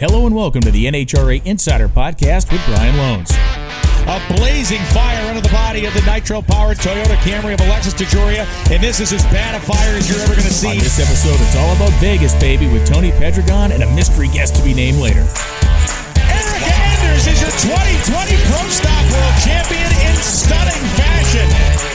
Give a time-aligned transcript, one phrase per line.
[0.00, 3.36] Hello and welcome to the NHRA Insider Podcast with Brian Lohnes.
[4.08, 8.82] A blazing fire under the body of the nitro-powered Toyota Camry of Alexis DeJoria, and
[8.82, 10.72] this is as bad a fire as you're ever going to see.
[10.72, 14.56] On this episode, it's all about Vegas, baby, with Tony Pedregon and a mystery guest
[14.56, 15.20] to be named later.
[16.32, 21.44] Erica Enders is your 2020 Pro Stock World Champion in stunning fashion.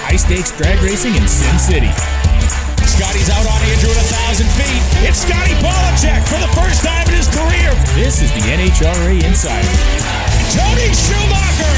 [0.05, 1.89] High stakes drag racing in Sin City.
[2.95, 4.79] Scotty's out on Andrew at a thousand feet.
[5.03, 7.75] It's Scotty Pollacheck for the first time in his career.
[7.91, 9.67] This is the NHRA Insider.
[10.55, 11.75] Tony Schumacher.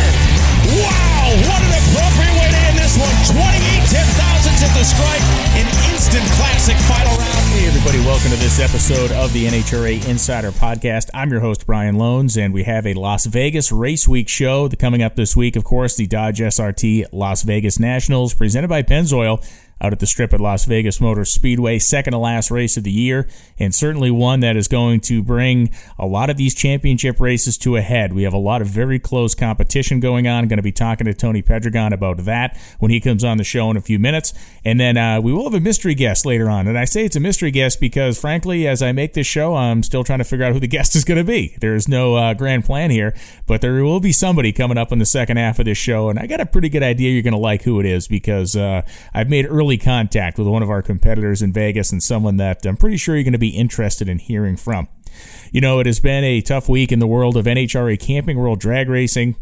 [0.78, 3.10] Wow, what an appropriate way to end this one.
[3.34, 3.42] 28
[3.90, 5.26] 10 thousandths at the stripe.
[5.58, 7.46] An instant classic final round.
[7.50, 11.10] Hey, everybody, welcome to this episode of the NHRA Insider Podcast.
[11.16, 15.02] I'm your host, Brian Lohnes, and we have a Las Vegas Race Week show coming
[15.02, 15.56] up this week.
[15.56, 19.44] Of course, the Dodge SRT Las Vegas Nationals presented by Pennzoil
[19.82, 21.80] out at the strip at Las Vegas Motor Speedway.
[21.80, 23.28] Second to last race of the year,
[23.60, 25.70] and certainly one that is going to bring
[26.00, 28.14] a lot of these championship races to a head.
[28.14, 30.44] We have a lot of very close competition going on.
[30.44, 33.44] I'm going to be talking to Tony Pedregon about that when he comes on the
[33.44, 34.34] show in a few minutes.
[34.64, 36.68] And then uh, we will have a mystery guest later on.
[36.68, 39.84] And I say it's a mystery guest because, frankly, as I make this show, I'm
[39.84, 41.56] still trying to figure out who the guest is going to be.
[41.60, 43.14] There is no uh, grand plan here,
[43.46, 46.10] but there will be somebody coming up in the second half of this show.
[46.10, 48.56] And I got a pretty good idea you're going to like who it is because
[48.56, 48.84] uh,
[49.14, 52.66] I've made early early contact with one of our competitors in Vegas and someone that
[52.66, 54.88] I'm pretty sure you're going to be interested in hearing from.
[55.52, 58.62] You know, it has been a tough week in the world of NHRA Camping World
[58.62, 59.36] Drag Racing.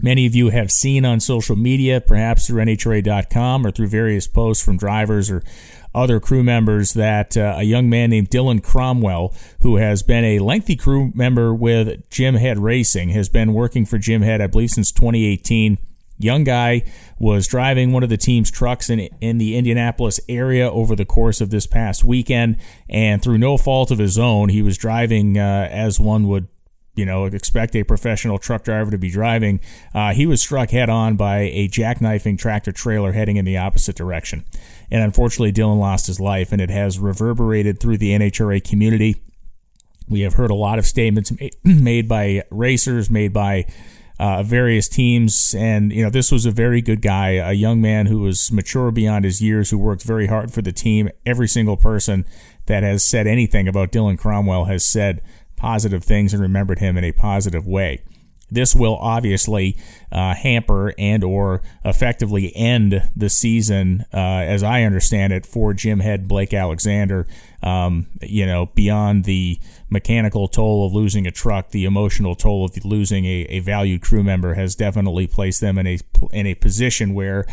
[0.00, 4.64] Many of you have seen on social media, perhaps through NHRA.com or through various posts
[4.64, 5.42] from drivers or
[5.92, 10.38] other crew members, that uh, a young man named Dylan Cromwell, who has been a
[10.38, 14.70] lengthy crew member with Jim Head Racing, has been working for Jim Head, I believe,
[14.70, 15.78] since 2018
[16.20, 16.82] young guy
[17.18, 21.40] was driving one of the team's trucks in in the Indianapolis area over the course
[21.40, 22.56] of this past weekend,
[22.88, 26.48] and through no fault of his own, he was driving uh, as one would.
[26.96, 29.60] You know, expect a professional truck driver to be driving.
[29.94, 33.96] Uh, he was struck head on by a jackknifing tractor trailer heading in the opposite
[33.96, 34.44] direction.
[34.90, 39.22] And unfortunately, Dylan lost his life, and it has reverberated through the NHRA community.
[40.08, 41.32] We have heard a lot of statements
[41.64, 43.66] made by racers, made by
[44.20, 45.54] uh, various teams.
[45.56, 48.90] And, you know, this was a very good guy, a young man who was mature
[48.90, 51.08] beyond his years, who worked very hard for the team.
[51.24, 52.26] Every single person
[52.66, 55.22] that has said anything about Dylan Cromwell has said
[55.56, 58.02] positive things and remembered him in a positive way.
[58.50, 59.78] This will obviously
[60.12, 66.00] uh, hamper and or effectively end the season, uh, as I understand it, for Jim
[66.00, 67.26] Head Blake Alexander.
[67.62, 69.60] Um, you know, beyond the
[69.90, 74.22] mechanical toll of losing a truck, the emotional toll of losing a, a valued crew
[74.22, 75.98] member has definitely placed them in a
[76.32, 77.44] in a position where,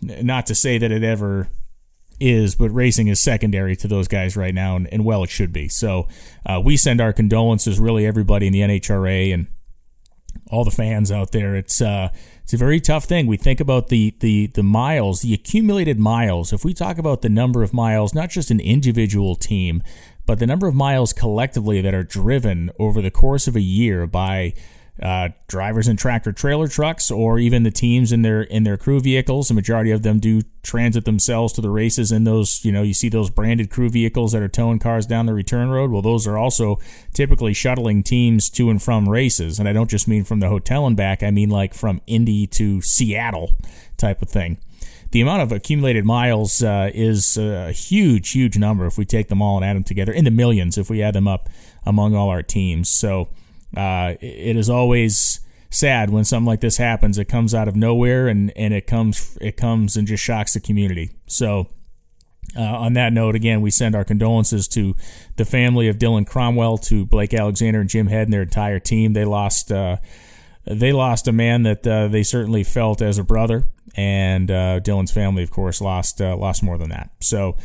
[0.00, 1.48] not to say that it ever
[2.18, 5.52] is, but racing is secondary to those guys right now, and, and well, it should
[5.52, 5.68] be.
[5.68, 6.08] So
[6.44, 9.46] uh, we send our condolences, really, everybody in the NHRA and
[10.50, 11.56] all the fans out there.
[11.56, 12.10] It's uh,
[12.42, 13.26] it's a very tough thing.
[13.26, 16.52] We think about the the the miles, the accumulated miles.
[16.52, 19.82] If we talk about the number of miles, not just an individual team,
[20.26, 24.06] but the number of miles collectively that are driven over the course of a year
[24.06, 24.54] by
[25.02, 29.00] uh, drivers in tractor trailer trucks or even the teams in their in their crew
[29.00, 29.48] vehicles.
[29.48, 32.64] The majority of them do transit themselves to the races in those.
[32.64, 35.68] You know, you see those branded crew vehicles that are towing cars down the return
[35.68, 35.90] road.
[35.90, 36.78] Well, those are also
[37.12, 39.58] typically shuttling teams to and from races.
[39.58, 41.22] And I don't just mean from the hotel and back.
[41.22, 43.58] I mean like from Indy to Seattle
[43.98, 44.58] type of thing.
[45.12, 49.40] The amount of accumulated miles uh, is a huge, huge number if we take them
[49.40, 51.48] all and add them together in the millions if we add them up
[51.84, 52.88] among all our teams.
[52.88, 53.28] So
[53.74, 55.40] uh, it is always
[55.70, 57.18] sad when something like this happens.
[57.18, 60.60] It comes out of nowhere and, and it comes it comes and just shocks the
[60.60, 61.12] community.
[61.26, 61.68] So.
[62.56, 64.94] Uh, on that note, again, we send our condolences to
[65.34, 69.12] the family of Dylan Cromwell, to Blake Alexander and Jim Head and their entire team.
[69.12, 69.96] They lost uh,
[70.64, 75.10] they lost a man that uh, they certainly felt as a brother, and uh, Dylan's
[75.10, 77.10] family, of course, lost uh, lost more than that.
[77.20, 77.56] So,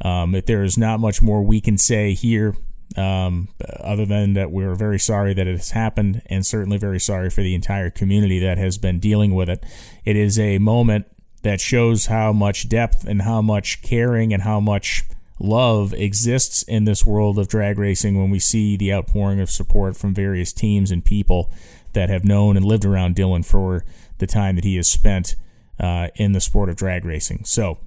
[0.00, 2.56] um, if there is not much more we can say here
[2.96, 3.48] um,
[3.80, 7.42] other than that we're very sorry that it has happened and certainly very sorry for
[7.42, 9.64] the entire community that has been dealing with it.
[10.04, 11.06] It is a moment
[11.42, 15.04] that shows how much depth and how much caring and how much
[15.40, 19.96] love exists in this world of drag racing when we see the outpouring of support
[19.96, 21.50] from various teams and people
[21.92, 23.84] that have known and lived around Dylan for
[24.18, 25.36] the time that he has spent
[25.78, 27.44] uh, in the sport of drag racing.
[27.44, 27.78] So,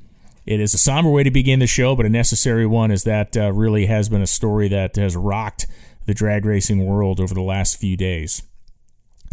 [0.45, 3.37] it is a somber way to begin the show, but a necessary one, as that
[3.37, 5.67] uh, really has been a story that has rocked
[6.05, 8.43] the drag racing world over the last few days.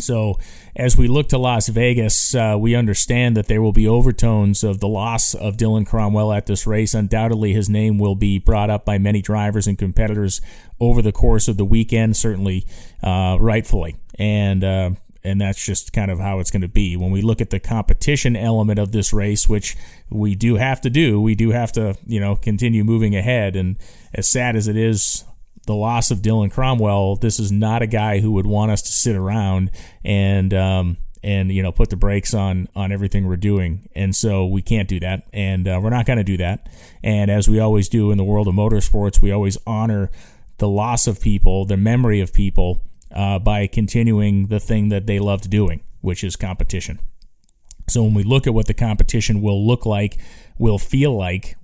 [0.00, 0.38] So,
[0.76, 4.78] as we look to Las Vegas, uh, we understand that there will be overtones of
[4.78, 6.94] the loss of Dylan Cromwell at this race.
[6.94, 10.40] Undoubtedly, his name will be brought up by many drivers and competitors
[10.78, 12.64] over the course of the weekend, certainly
[13.02, 13.96] uh, rightfully.
[14.20, 14.90] And uh,
[15.25, 16.97] and that's just kind of how it's going to be.
[16.97, 19.76] When we look at the competition element of this race, which
[20.11, 23.56] we do have to do, we do have to, you know, continue moving ahead.
[23.56, 23.76] And
[24.15, 25.25] as sad as it is,
[25.67, 28.93] the loss of Dylan Cromwell, this is not a guy who would want us to
[28.93, 29.70] sit around
[30.03, 33.88] and um, and you know put the brakes on on everything we're doing.
[33.94, 36.69] And so we can't do that, and uh, we're not going to do that.
[37.03, 40.11] And as we always do in the world of motorsports, we always honor
[40.56, 42.82] the loss of people, the memory of people,
[43.14, 47.00] uh, by continuing the thing that they loved doing, which is competition.
[47.88, 50.19] So when we look at what the competition will look like,
[50.58, 51.56] will feel like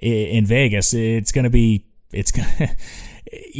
[0.00, 2.76] in Vegas, it's going to be it's going to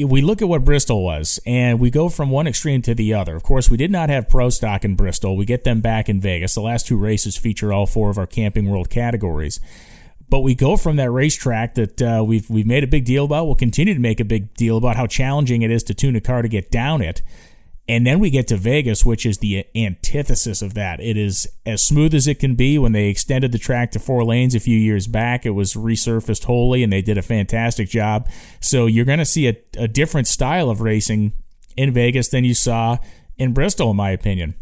[0.04, 3.36] we look at what Bristol was, and we go from one extreme to the other.
[3.36, 5.36] Of course, we did not have pro stock in Bristol.
[5.36, 6.54] We get them back in Vegas.
[6.54, 9.60] The last two races feature all four of our Camping World categories.
[10.30, 13.46] But we go from that racetrack that uh, we've we've made a big deal about.
[13.46, 16.20] We'll continue to make a big deal about how challenging it is to tune a
[16.20, 17.20] car to get down it.
[17.88, 21.00] And then we get to Vegas, which is the antithesis of that.
[21.00, 22.78] It is as smooth as it can be.
[22.78, 26.44] When they extended the track to four lanes a few years back, it was resurfaced
[26.44, 28.28] wholly, and they did a fantastic job.
[28.60, 31.32] So you're going to see a, a different style of racing
[31.76, 32.98] in Vegas than you saw
[33.36, 34.54] in Bristol, in my opinion.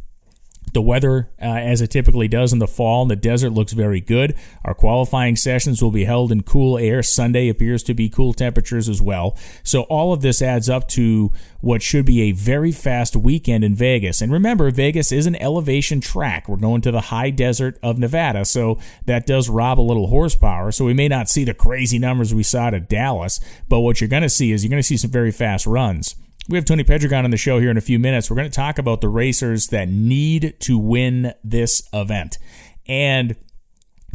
[0.72, 4.00] The weather, uh, as it typically does in the fall in the desert, looks very
[4.00, 4.34] good.
[4.64, 7.02] Our qualifying sessions will be held in cool air.
[7.02, 9.36] Sunday appears to be cool temperatures as well.
[9.62, 13.74] So, all of this adds up to what should be a very fast weekend in
[13.74, 14.20] Vegas.
[14.20, 16.48] And remember, Vegas is an elevation track.
[16.48, 20.70] We're going to the high desert of Nevada, so that does rob a little horsepower.
[20.72, 24.08] So, we may not see the crazy numbers we saw at Dallas, but what you're
[24.08, 26.14] going to see is you're going to see some very fast runs.
[26.48, 28.30] We have Tony Pedregon on the show here in a few minutes.
[28.30, 32.38] We're going to talk about the racers that need to win this event.
[32.86, 33.36] And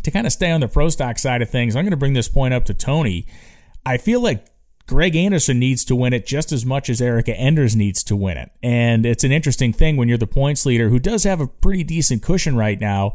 [0.01, 2.13] to kind of stay on the pro stock side of things, I'm going to bring
[2.13, 3.27] this point up to Tony.
[3.85, 4.47] I feel like
[4.87, 8.37] Greg Anderson needs to win it just as much as Erica Enders needs to win
[8.37, 8.49] it.
[8.63, 11.83] And it's an interesting thing when you're the points leader who does have a pretty
[11.83, 13.13] decent cushion right now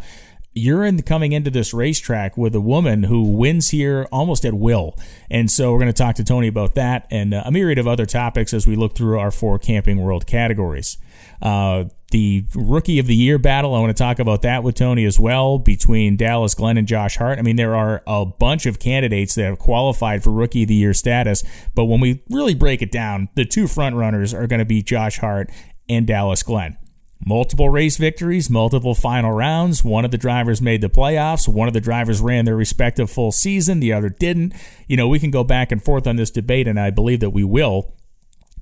[0.54, 4.96] you're in coming into this racetrack with a woman who wins here almost at will.
[5.30, 8.06] And so we're going to talk to Tony about that and a myriad of other
[8.06, 10.98] topics as we look through our four Camping World categories.
[11.40, 15.04] Uh, the Rookie of the Year battle, I want to talk about that with Tony
[15.04, 17.38] as well between Dallas Glenn and Josh Hart.
[17.38, 20.74] I mean, there are a bunch of candidates that have qualified for Rookie of the
[20.74, 24.60] Year status, but when we really break it down, the two front runners are going
[24.60, 25.50] to be Josh Hart
[25.88, 26.78] and Dallas Glenn.
[27.24, 29.84] Multiple race victories, multiple final rounds.
[29.84, 31.48] One of the drivers made the playoffs.
[31.48, 33.80] One of the drivers ran their respective full season.
[33.80, 34.54] The other didn't.
[34.86, 37.30] You know, we can go back and forth on this debate, and I believe that
[37.30, 37.94] we will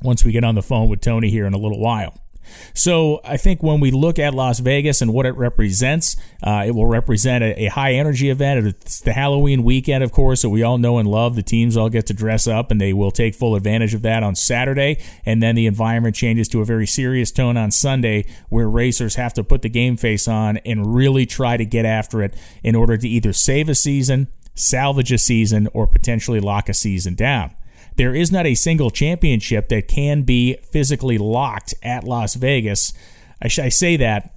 [0.03, 2.19] once we get on the phone with Tony here in a little while.
[2.75, 6.75] So I think when we look at Las Vegas and what it represents, uh, it
[6.75, 8.67] will represent a, a, high energy event.
[8.67, 11.37] It's the Halloween weekend, of course, that we all know and love.
[11.37, 14.23] The teams all get to dress up, and they will take full advantage of that
[14.23, 14.99] on Saturday.
[15.25, 19.35] And then the environment changes to a very serious tone on Sunday, where racers have
[19.35, 22.97] to put the game face on and really try to get after it in order
[22.97, 27.55] to either save a season, salvage a season, or potentially lock a season down.
[27.97, 32.93] There is not a single championship that can be physically locked at Las Vegas.
[33.43, 34.35] I, I say that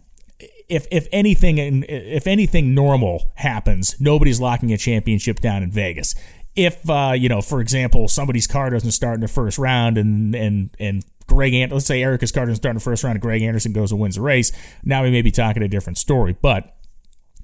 [0.69, 6.15] if if anything if anything normal happens, nobody's locking a championship down in Vegas.
[6.55, 10.35] If uh, you know, for example, somebody's car doesn't start in the first round, and
[10.35, 13.41] and and Greg, let's say Erica's car doesn't start in the first round, and Greg
[13.41, 14.51] Anderson goes and wins the race.
[14.83, 16.75] Now we may be talking a different story, but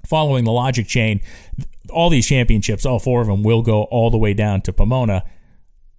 [0.06, 1.20] following the logic chain,
[1.90, 5.24] all these championships, all four of them, will go all the way down to Pomona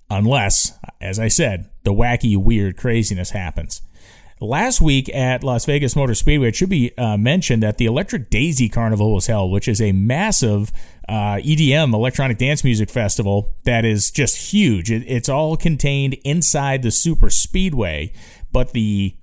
[0.09, 3.81] unless, as I said, the wacky, weird craziness happens.
[4.39, 8.29] Last week at Las Vegas Motor Speedway, it should be uh, mentioned that the Electric
[8.29, 10.71] Daisy Carnival was held, which is a massive
[11.09, 14.91] uh, EDM, electronic dance music festival, that is just huge.
[14.91, 18.13] It, it's all contained inside the Super Speedway,
[18.51, 19.15] but the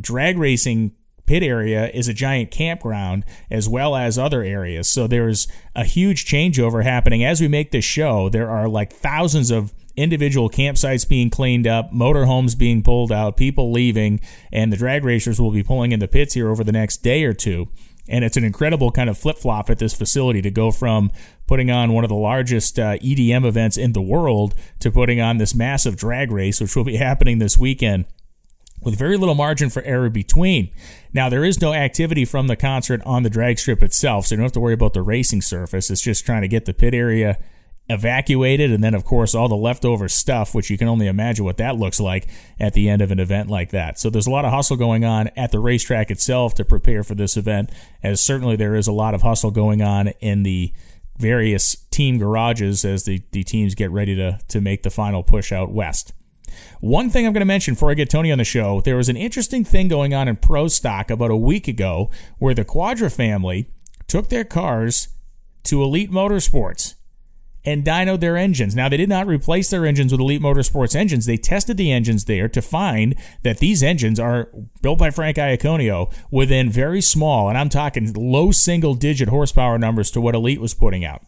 [0.00, 0.92] drag racing
[1.26, 4.88] pit area is a giant campground as well as other areas.
[4.88, 8.28] So there's a huge changeover happening as we make this show.
[8.28, 13.72] There are like thousands of individual campsites being cleaned up, motorhomes being pulled out, people
[13.72, 14.20] leaving,
[14.52, 17.24] and the drag racers will be pulling in the pits here over the next day
[17.24, 17.68] or two.
[18.08, 21.12] And it's an incredible kind of flip flop at this facility to go from
[21.46, 25.38] putting on one of the largest uh, EDM events in the world to putting on
[25.38, 28.06] this massive drag race, which will be happening this weekend
[28.82, 30.70] with very little margin for error between.
[31.12, 34.36] Now, there is no activity from the concert on the drag strip itself, so you
[34.38, 35.90] don't have to worry about the racing surface.
[35.90, 37.38] It's just trying to get the pit area
[37.90, 41.56] evacuated, and then of course all the leftover stuff, which you can only imagine what
[41.58, 42.28] that looks like
[42.58, 43.98] at the end of an event like that.
[43.98, 47.14] So there's a lot of hustle going on at the racetrack itself to prepare for
[47.14, 47.70] this event,
[48.02, 50.72] as certainly there is a lot of hustle going on in the
[51.18, 55.52] various team garages as the, the teams get ready to, to make the final push
[55.52, 56.14] out west.
[56.80, 59.08] One thing I'm going to mention before I get Tony on the show there was
[59.08, 63.14] an interesting thing going on in Pro Stock about a week ago where the Cuadra
[63.14, 63.68] family
[64.08, 65.08] took their cars
[65.64, 66.94] to Elite Motorsports
[67.64, 68.74] and dynoed their engines.
[68.74, 71.26] Now, they did not replace their engines with Elite Motorsports engines.
[71.26, 74.50] They tested the engines there to find that these engines are
[74.82, 80.10] built by Frank Iaconio within very small, and I'm talking low single digit horsepower numbers
[80.12, 81.22] to what Elite was putting out.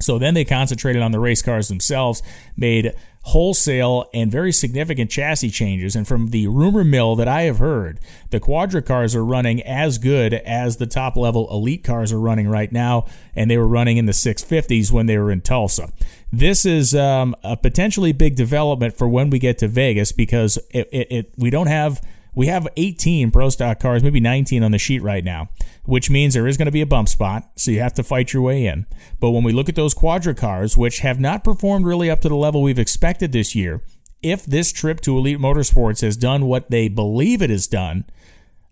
[0.00, 2.22] So then they concentrated on the race cars themselves,
[2.56, 5.94] made wholesale and very significant chassis changes.
[5.94, 8.00] And from the rumor mill that I have heard,
[8.30, 12.48] the Cuadra cars are running as good as the top level elite cars are running
[12.48, 13.06] right now.
[13.36, 15.92] And they were running in the 650s when they were in Tulsa.
[16.32, 20.88] This is um, a potentially big development for when we get to Vegas because it,
[20.92, 22.00] it, it we don't have
[22.34, 25.48] we have 18 Pro Stock cars, maybe 19 on the sheet right now,
[25.84, 28.32] which means there is going to be a bump spot, so you have to fight
[28.32, 28.86] your way in.
[29.20, 32.28] But when we look at those Cuadra cars, which have not performed really up to
[32.28, 33.82] the level we've expected this year,
[34.22, 38.04] if this trip to Elite Motorsports has done what they believe it has done,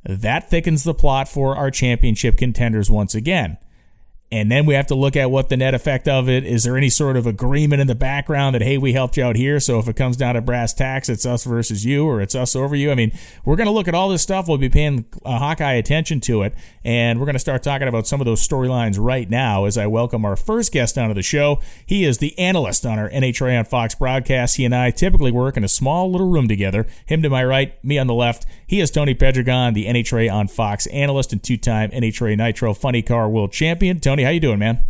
[0.04, 3.58] that thickens the plot for our championship contenders once again.
[4.33, 6.64] And then we have to look at what the net effect of it is.
[6.64, 9.61] There any sort of agreement in the background that hey, we helped you out here,
[9.61, 12.56] so if it comes down to brass tacks, it's us versus you, or it's us
[12.56, 12.90] over you.
[12.90, 13.12] I mean,
[13.45, 14.49] we're going to look at all this stuff.
[14.49, 16.54] We'll be paying uh, Hawkeye attention to it,
[16.85, 19.64] and we're going to start talking about some of those storylines right now.
[19.64, 23.09] As I welcome our first guest onto the show, he is the analyst on our
[23.11, 24.56] NHRA on Fox broadcast.
[24.56, 26.85] He and I typically work in a small little room together.
[27.06, 28.45] Him to my right, me on the left.
[28.66, 33.28] He is Tony Pedregon, the NHRA on Fox analyst and two-time NHRA Nitro Funny Car
[33.28, 34.00] World Champion.
[34.00, 34.15] Tony.
[34.16, 34.82] Tony, how you doing, man?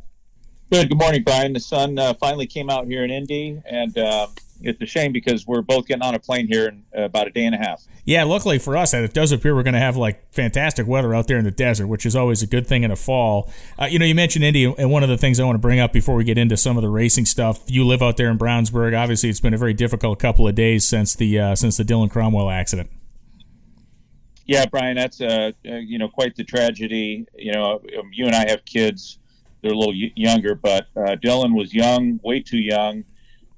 [0.70, 0.88] Good.
[0.88, 1.52] Good morning, Brian.
[1.52, 4.28] The sun uh, finally came out here in Indy, and uh,
[4.60, 7.30] it's a shame because we're both getting on a plane here in uh, about a
[7.30, 7.82] day and a half.
[8.04, 11.26] Yeah, luckily for us, it does appear we're going to have like fantastic weather out
[11.26, 13.50] there in the desert, which is always a good thing in the fall.
[13.76, 15.80] Uh, you know, you mentioned Indy, and one of the things I want to bring
[15.80, 17.64] up before we get into some of the racing stuff.
[17.66, 18.96] You live out there in Brownsburg.
[18.96, 22.12] Obviously, it's been a very difficult couple of days since the uh, since the Dylan
[22.12, 22.90] Cromwell accident.
[24.46, 27.26] Yeah, Brian, that's uh, uh, you know quite the tragedy.
[27.36, 29.18] You know, um, you and I have kids;
[29.60, 33.04] they're a little y- younger, but uh, Dylan was young, way too young,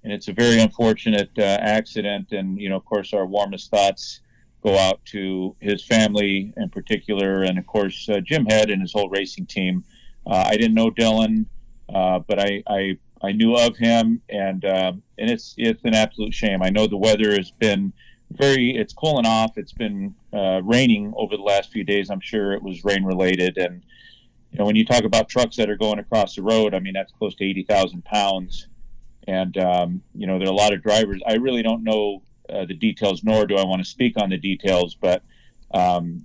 [0.02, 2.32] and it's a very unfortunate uh, accident.
[2.32, 4.20] And you know, of course, our warmest thoughts
[4.62, 8.92] go out to his family in particular, and of course, uh, Jim Head and his
[8.92, 9.84] whole racing team.
[10.26, 11.44] Uh, I didn't know Dylan,
[11.88, 16.62] but I, I I knew of him, and um, and it's it's an absolute shame.
[16.62, 17.92] I know the weather has been
[18.30, 19.56] very it's cooling off.
[19.56, 22.10] It's been uh, raining over the last few days.
[22.10, 23.56] I'm sure it was rain related.
[23.58, 23.82] And
[24.50, 26.94] you know when you talk about trucks that are going across the road i mean
[26.94, 28.68] that's close to 80000 pounds.
[29.26, 31.20] And um, you know there are a lot of drivers.
[31.26, 34.38] I really don't know uh, the details nor do i want to speak on the
[34.38, 35.22] details but
[35.74, 36.24] um,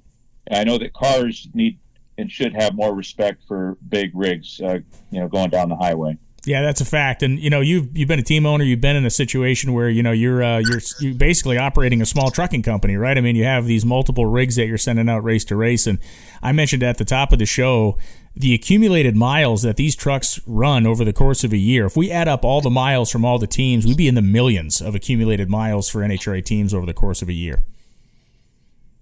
[0.51, 1.77] i know that cars need
[2.17, 4.79] and should have more respect for big rigs uh,
[5.11, 7.23] you know going down the highway yeah, that's a fact.
[7.23, 8.65] And you know, you've you've been a team owner.
[8.65, 12.05] You've been in a situation where you know you're uh, you're you basically operating a
[12.05, 13.17] small trucking company, right?
[13.17, 15.87] I mean, you have these multiple rigs that you're sending out race to race.
[15.87, 15.99] And
[16.41, 17.97] I mentioned at the top of the show
[18.35, 21.85] the accumulated miles that these trucks run over the course of a year.
[21.85, 24.23] If we add up all the miles from all the teams, we'd be in the
[24.23, 27.63] millions of accumulated miles for NHRA teams over the course of a year.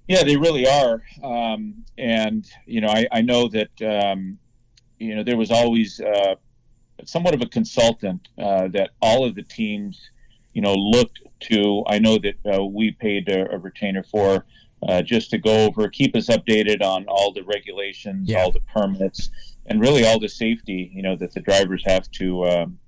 [0.07, 1.01] Yeah, they really are.
[1.23, 4.37] Um, and you know, I, I know that um,
[4.99, 5.99] you know there was always.
[5.99, 6.35] Uh,
[7.05, 9.99] somewhat of a consultant uh, that all of the teams,
[10.53, 11.83] you know, looked to.
[11.87, 14.45] I know that uh, we paid a, a retainer for
[14.87, 18.41] uh, just to go over, keep us updated on all the regulations, yeah.
[18.41, 19.29] all the permits,
[19.67, 22.79] and really all the safety, you know, that the drivers have to, um,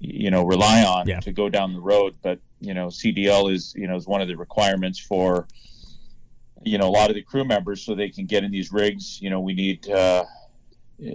[0.00, 1.20] you know, rely on yeah.
[1.20, 2.16] to go down the road.
[2.22, 5.46] But you know, CDL is, you know, is one of the requirements for,
[6.64, 9.20] you know, a lot of the crew members so they can get in these rigs.
[9.20, 9.88] You know, we need.
[9.88, 10.24] Uh,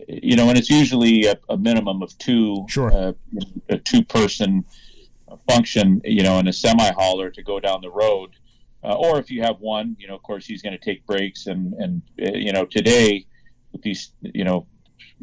[0.07, 2.91] you know, and it's usually a, a minimum of two, sure.
[2.91, 3.13] uh,
[3.69, 4.65] a two person
[5.49, 8.31] function, you know, in a semi hauler to go down the road.
[8.83, 11.47] Uh, or if you have one, you know, of course, he's going to take breaks.
[11.47, 13.25] And, and, uh, you know, today
[13.71, 14.67] with these, you know,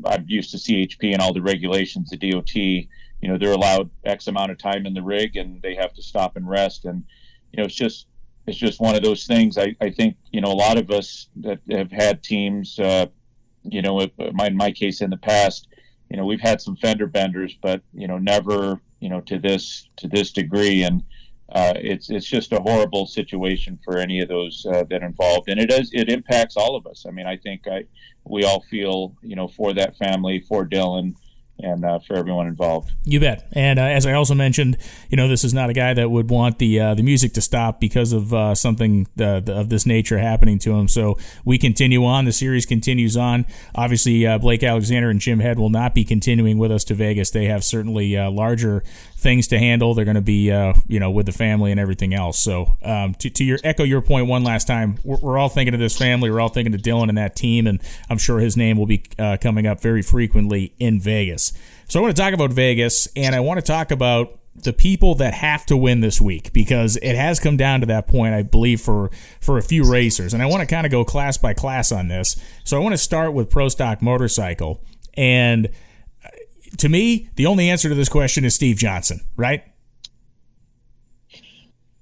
[0.04, 2.88] I'm used to CHP and all the regulations, the DOT, you
[3.22, 6.36] know, they're allowed X amount of time in the rig and they have to stop
[6.36, 6.84] and rest.
[6.84, 7.04] And,
[7.52, 8.06] you know, it's just,
[8.46, 9.56] it's just one of those things.
[9.56, 13.06] I, I think, you know, a lot of us that have had teams, uh,
[13.70, 15.68] you know, in my case in the past,
[16.10, 19.88] you know, we've had some fender benders, but you know, never, you know, to this
[19.96, 21.02] to this degree, and
[21.50, 25.60] uh, it's it's just a horrible situation for any of those uh, that involved, and
[25.60, 27.04] it does it impacts all of us.
[27.06, 27.84] I mean, I think I
[28.24, 31.14] we all feel, you know, for that family, for Dylan,
[31.58, 32.92] and uh, for everyone involved.
[33.04, 33.48] You bet.
[33.52, 34.76] And uh, as I also mentioned,
[35.10, 37.40] you know, this is not a guy that would want the uh, the music to
[37.40, 40.88] stop because of uh, something the, of this nature happening to him.
[40.88, 42.24] So we continue on.
[42.24, 43.46] The series continues on.
[43.74, 47.30] Obviously, uh, Blake Alexander and Jim Head will not be continuing with us to Vegas.
[47.30, 48.82] They have certainly uh, larger
[49.26, 49.92] things to handle.
[49.92, 50.52] They're going to be,
[50.86, 52.38] you know, with the family and everything else.
[52.38, 55.74] So um, to, to your echo your point one last time, we're, we're, all thinking
[55.74, 56.30] of this family.
[56.30, 58.98] We're all thinking of Dylan and that team, and I'm sure his name will be
[59.40, 61.52] coming up very frequently in Vegas.
[61.88, 65.16] So I want to talk about Vegas, and I want to talk about the people
[65.16, 68.42] that have to win this week because it has come down to that point, I
[68.42, 70.34] believe, for for a few racers.
[70.34, 72.36] And I want to kind of go class by class on this.
[72.64, 74.80] So I want to start with Pro Stock Motorcycle,
[75.14, 75.70] and uh,
[76.78, 79.64] to me, the only answer to this question is Steve Johnson, right?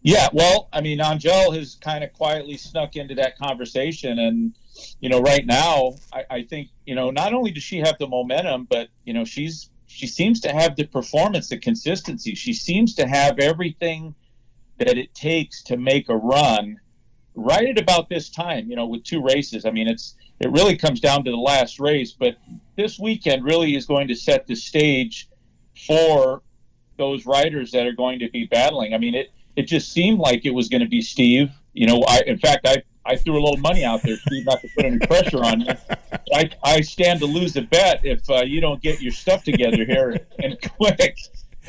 [0.02, 4.54] Yeah, well, I mean, Angelle has kind of quietly snuck into that conversation, and
[5.00, 8.06] you know, right now, I, I think you know, not only does she have the
[8.06, 12.34] momentum, but you know, she's she seems to have the performance, the consistency.
[12.34, 14.14] She seems to have everything
[14.78, 16.80] that it takes to make a run
[17.34, 19.64] right at about this time, you know, with two races.
[19.64, 22.36] I mean, it's it really comes down to the last race, but
[22.76, 25.28] this weekend really is going to set the stage
[25.86, 26.42] for
[26.96, 28.94] those riders that are going to be battling.
[28.94, 31.50] I mean, it it just seemed like it was going to be Steve.
[31.72, 34.60] You know, I in fact I I threw a little money out there, Steve, not
[34.62, 35.72] to put any pressure on you.
[36.32, 39.84] I, I stand to lose a bet if uh, you don't get your stuff together
[39.84, 41.18] here and quick.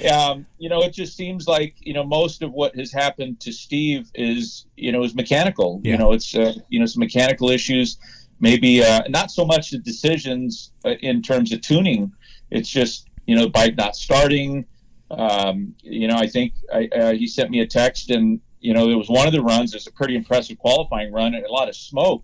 [0.10, 3.52] Um, you know, it just seems like you know most of what has happened to
[3.52, 5.82] Steve is you know is mechanical.
[5.84, 5.94] Yeah.
[5.94, 7.98] You know, it's uh, you know some mechanical issues.
[8.40, 12.12] Maybe uh, not so much the decisions uh, in terms of tuning.
[12.52, 14.66] It's just you know bike not starting.
[15.12, 18.90] Um, you know, I think I, uh, he sent me a text and you know,
[18.90, 19.74] it was one of the runs.
[19.74, 22.24] It was a pretty impressive qualifying run and a lot of smoke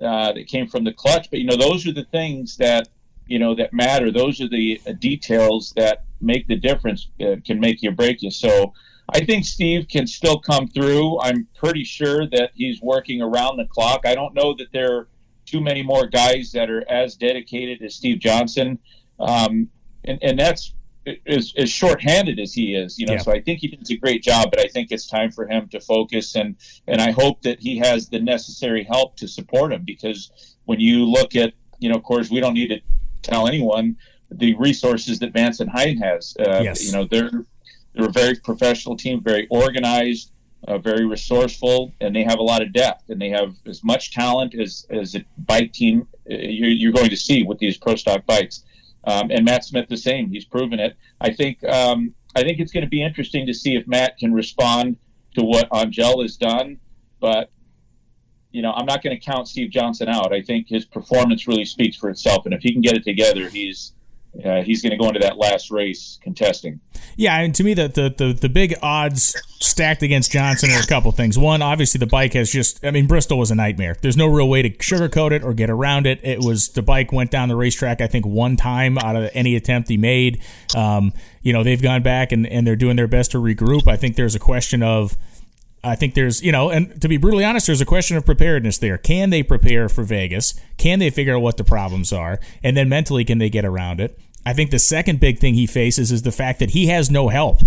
[0.00, 1.30] uh, that came from the clutch.
[1.30, 2.88] But you know, those are the things that
[3.26, 4.10] you know that matter.
[4.10, 7.08] Those are the uh, details that make the difference.
[7.20, 8.30] Uh, can make you break you.
[8.30, 8.74] So
[9.08, 11.18] I think Steve can still come through.
[11.20, 14.02] I'm pretty sure that he's working around the clock.
[14.04, 15.08] I don't know that there are
[15.50, 18.78] too many more guys that are as dedicated as Steve Johnson.
[19.18, 19.68] Um,
[20.04, 20.74] and, and that's
[21.26, 23.14] as, as short-handed as he is, you know.
[23.14, 23.18] Yeah.
[23.18, 25.68] So I think he does a great job, but I think it's time for him
[25.68, 29.82] to focus, and and I hope that he has the necessary help to support him
[29.84, 30.30] because
[30.66, 32.80] when you look at, you know, of course, we don't need to
[33.22, 33.96] tell anyone
[34.30, 36.36] the resources that Vance and Hines has.
[36.38, 36.84] Uh, yes.
[36.84, 37.44] You know, they're
[37.94, 40.32] they're a very professional team, very organized,
[40.68, 44.12] uh, very resourceful, and they have a lot of depth, and they have as much
[44.12, 48.26] talent as as a bike team uh, you're, going to see with these pro stock
[48.26, 48.64] bikes.
[49.04, 50.28] Um, and Matt Smith the same.
[50.28, 50.96] He's proven it.
[51.20, 54.32] I think um, I think it's going to be interesting to see if Matt can
[54.32, 54.96] respond
[55.34, 56.78] to what Angelle has done.
[57.20, 57.50] But
[58.52, 60.32] you know, I'm not going to count Steve Johnson out.
[60.32, 63.48] I think his performance really speaks for itself, and if he can get it together,
[63.48, 63.94] he's
[64.44, 66.80] uh, he's going to go into that last race contesting.
[67.16, 70.86] Yeah, and to me, the, the, the the big odds stacked against Johnson are a
[70.86, 71.36] couple things.
[71.36, 72.84] One, obviously, the bike has just.
[72.84, 73.96] I mean, Bristol was a nightmare.
[74.00, 76.20] There's no real way to sugarcoat it or get around it.
[76.22, 78.00] It was the bike went down the racetrack.
[78.00, 80.42] I think one time out of any attempt he made.
[80.76, 81.12] Um,
[81.42, 83.88] you know, they've gone back and and they're doing their best to regroup.
[83.88, 85.16] I think there's a question of
[85.82, 88.78] I think there's, you know, and to be brutally honest, there's a question of preparedness
[88.78, 88.98] there.
[88.98, 90.54] Can they prepare for Vegas?
[90.76, 92.38] Can they figure out what the problems are?
[92.62, 94.18] And then mentally, can they get around it?
[94.44, 97.28] I think the second big thing he faces is the fact that he has no
[97.28, 97.60] help.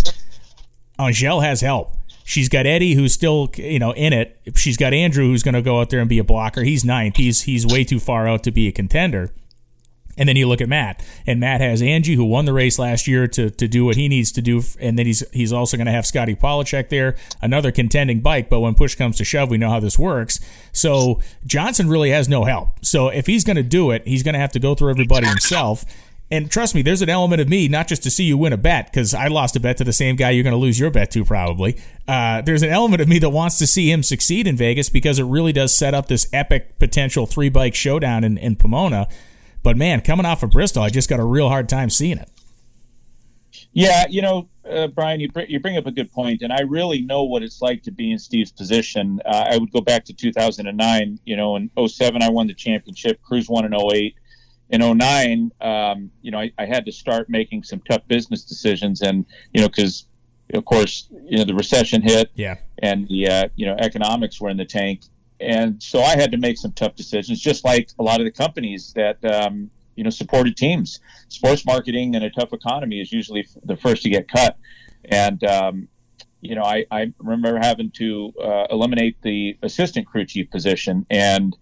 [0.99, 1.97] Angelle has help.
[2.23, 4.39] She's got Eddie, who's still, you know, in it.
[4.55, 6.63] She's got Andrew, who's going to go out there and be a blocker.
[6.63, 7.17] He's ninth.
[7.17, 9.31] He's he's way too far out to be a contender.
[10.17, 13.07] And then you look at Matt, and Matt has Angie, who won the race last
[13.07, 15.87] year, to, to do what he needs to do, and then he's he's also going
[15.87, 18.49] to have Scotty Pollacheck there, another contending bike.
[18.49, 20.39] But when push comes to shove, we know how this works.
[20.71, 22.85] So Johnson really has no help.
[22.85, 25.27] So if he's going to do it, he's going to have to go through everybody
[25.27, 25.83] himself.
[26.31, 28.57] And trust me, there's an element of me, not just to see you win a
[28.57, 30.89] bet, because I lost a bet to the same guy you're going to lose your
[30.89, 31.77] bet to probably.
[32.07, 35.19] Uh, there's an element of me that wants to see him succeed in Vegas because
[35.19, 39.07] it really does set up this epic potential three bike showdown in, in Pomona.
[39.63, 42.29] But man, coming off of Bristol, I just got a real hard time seeing it.
[43.71, 46.61] Yeah, you know, uh, Brian, you bring, you bring up a good point, and I
[46.61, 49.19] really know what it's like to be in Steve's position.
[49.25, 51.19] Uh, I would go back to 2009.
[51.25, 53.21] You know, in 07, I won the championship.
[53.23, 54.15] Cruz won in 08.
[54.69, 59.01] In 09, um, you know, I, I, had to start making some tough business decisions,
[59.01, 60.07] and you know, because
[60.53, 64.49] of course, you know, the recession hit, yeah, and the uh, you know economics were
[64.49, 65.01] in the tank,
[65.39, 68.31] and so I had to make some tough decisions, just like a lot of the
[68.31, 70.99] companies that um, you know supported teams.
[71.29, 74.57] Sports marketing in a tough economy is usually the first to get cut,
[75.05, 75.87] and um,
[76.41, 81.55] you know I, I, remember having to uh, eliminate the assistant crew chief position, and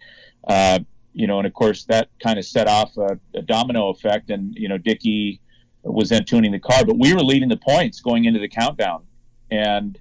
[0.48, 0.80] uh,
[1.14, 4.56] you know, and of course that kind of set off a, a, domino effect, and
[4.56, 5.42] you know Dickie
[5.84, 6.86] was then tuning the car.
[6.86, 9.04] But we were leading the points going into the countdown,
[9.50, 9.98] and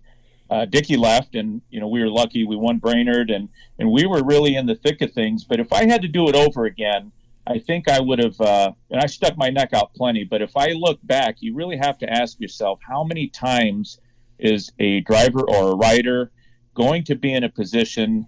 [0.50, 0.66] uh,
[0.98, 4.56] left, and you know we were lucky we won Brainerd, and and we were really
[4.56, 5.44] in the thick of things.
[5.44, 7.12] But if I had to do it over again,
[7.46, 10.24] I think I would have, uh, and I stuck my neck out plenty.
[10.24, 13.98] But if I look back, you really have to ask yourself how many times
[14.38, 16.32] is a driver or a rider
[16.74, 18.26] going to be in a position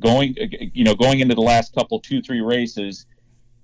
[0.00, 0.36] going,
[0.72, 3.06] you know, going into the last couple two three races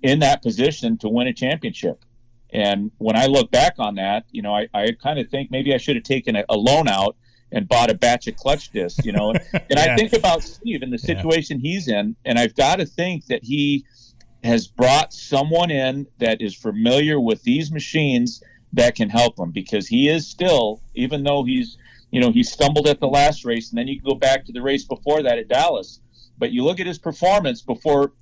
[0.01, 2.05] in that position to win a championship.
[2.53, 5.73] And when I look back on that, you know, I, I kind of think maybe
[5.73, 7.15] I should have taken a, a loan out
[7.51, 9.31] and bought a batch of clutch discs, you know.
[9.31, 9.93] and yeah.
[9.93, 11.71] I think about Steve and the situation yeah.
[11.71, 13.85] he's in, and I've got to think that he
[14.43, 18.41] has brought someone in that is familiar with these machines
[18.73, 21.77] that can help him because he is still, even though he's,
[22.11, 24.51] you know, he stumbled at the last race, and then you can go back to
[24.51, 25.99] the race before that at Dallas.
[26.37, 28.13] But you look at his performance before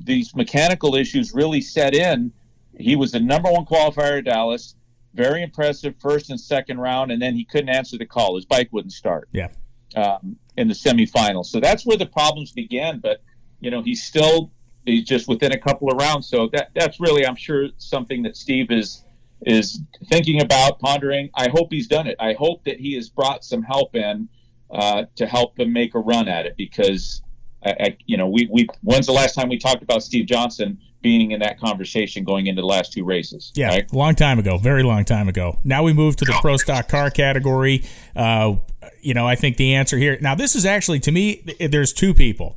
[0.00, 2.32] these mechanical issues really set in.
[2.76, 4.74] He was the number one qualifier at Dallas
[5.14, 8.36] very impressive first and second round, and then he couldn't answer the call.
[8.36, 9.28] His bike wouldn't start.
[9.32, 9.48] Yeah.
[9.96, 12.98] Um, in the semifinals, so that's where the problems began.
[12.98, 13.22] But
[13.60, 14.52] you know, he's still
[14.84, 16.28] he's just within a couple of rounds.
[16.28, 19.04] So that that's really, I'm sure, something that Steve is
[19.42, 21.30] is thinking about, pondering.
[21.34, 22.16] I hope he's done it.
[22.18, 24.28] I hope that he has brought some help in
[24.70, 27.22] uh, to help them make a run at it because,
[27.64, 30.78] I, I, you know, we we when's the last time we talked about Steve Johnson?
[31.00, 33.52] Being in that conversation going into the last two races.
[33.54, 33.92] Yeah, right?
[33.92, 35.58] long time ago, very long time ago.
[35.64, 37.84] Now we move to the pro stock car category.
[38.16, 38.56] Uh,
[39.00, 40.18] you know, I think the answer here.
[40.20, 41.44] Now, this is actually to me.
[41.60, 42.56] There's two people.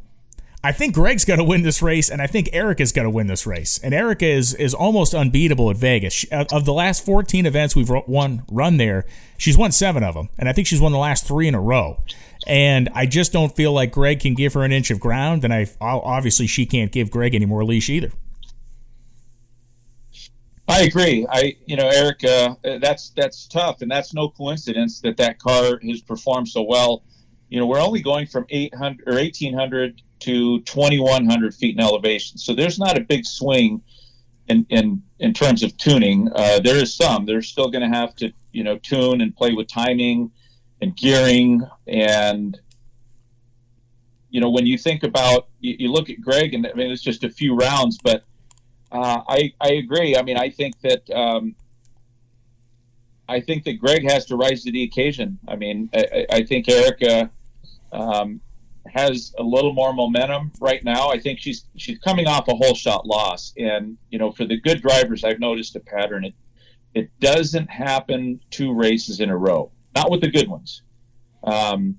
[0.63, 3.25] I think Greg's going to win this race, and I think Erica's going to win
[3.25, 3.79] this race.
[3.83, 6.13] And Erica is is almost unbeatable at Vegas.
[6.13, 9.05] She, of the last 14 events we've won run there,
[9.37, 11.61] she's won seven of them, and I think she's won the last three in a
[11.61, 12.03] row.
[12.47, 15.53] And I just don't feel like Greg can give her an inch of ground, and
[15.53, 18.11] I obviously she can't give Greg any more leash either.
[20.67, 21.25] I agree.
[21.29, 25.79] I, you know, Eric, uh, that's that's tough, and that's no coincidence that that car
[25.83, 27.03] has performed so well.
[27.49, 32.53] You know, we're only going from 800 or 1800 to 2100 feet in elevation, so
[32.53, 33.81] there's not a big swing
[34.47, 36.29] in in in terms of tuning.
[36.33, 37.25] Uh, there is some.
[37.25, 40.31] They're still going to have to, you know, tune and play with timing
[40.81, 42.59] and gearing, and
[44.29, 47.01] you know, when you think about, you, you look at Greg, and I mean, it's
[47.01, 48.23] just a few rounds, but
[48.91, 50.17] uh, I I agree.
[50.17, 51.55] I mean, I think that um,
[53.27, 55.39] I think that Greg has to rise to the occasion.
[55.47, 57.31] I mean, I, I think Erica
[57.91, 58.41] um,
[58.87, 61.09] has a little more momentum right now.
[61.09, 64.81] I think she's she's coming off a holeshot loss, and you know, for the good
[64.81, 66.25] drivers, I've noticed a pattern.
[66.25, 66.33] It
[66.93, 70.81] it doesn't happen two races in a row, not with the good ones.
[71.43, 71.97] Um,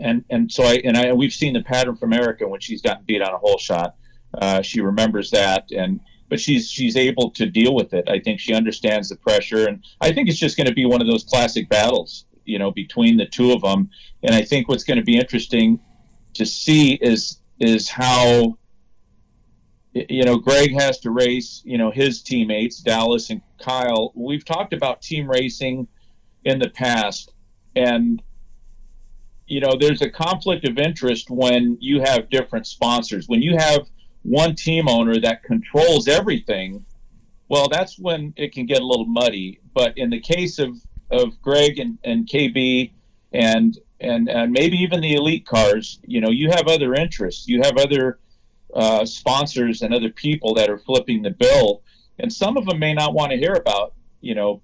[0.00, 3.04] and and so I and I we've seen the pattern from Erica when she's gotten
[3.04, 3.92] beat on a holeshot.
[4.34, 8.08] Uh, she remembers that, and but she's she's able to deal with it.
[8.08, 11.00] I think she understands the pressure, and I think it's just going to be one
[11.00, 13.90] of those classic battles, you know, between the two of them.
[14.22, 15.80] And I think what's going to be interesting
[16.34, 18.58] to see is is how
[19.94, 24.12] you know Greg has to race, you know, his teammates Dallas and Kyle.
[24.14, 25.88] We've talked about team racing
[26.44, 27.32] in the past,
[27.74, 28.22] and
[29.46, 33.28] you know, there's a conflict of interest when you have different sponsors.
[33.28, 33.88] When you have
[34.26, 36.84] one team owner that controls everything,
[37.48, 39.60] well, that's when it can get a little muddy.
[39.72, 40.76] But in the case of,
[41.10, 42.90] of Greg and, and KB
[43.32, 47.46] and, and and maybe even the elite cars, you know, you have other interests.
[47.48, 48.18] You have other
[48.74, 51.82] uh, sponsors and other people that are flipping the bill,
[52.18, 54.60] and some of them may not want to hear about, you know,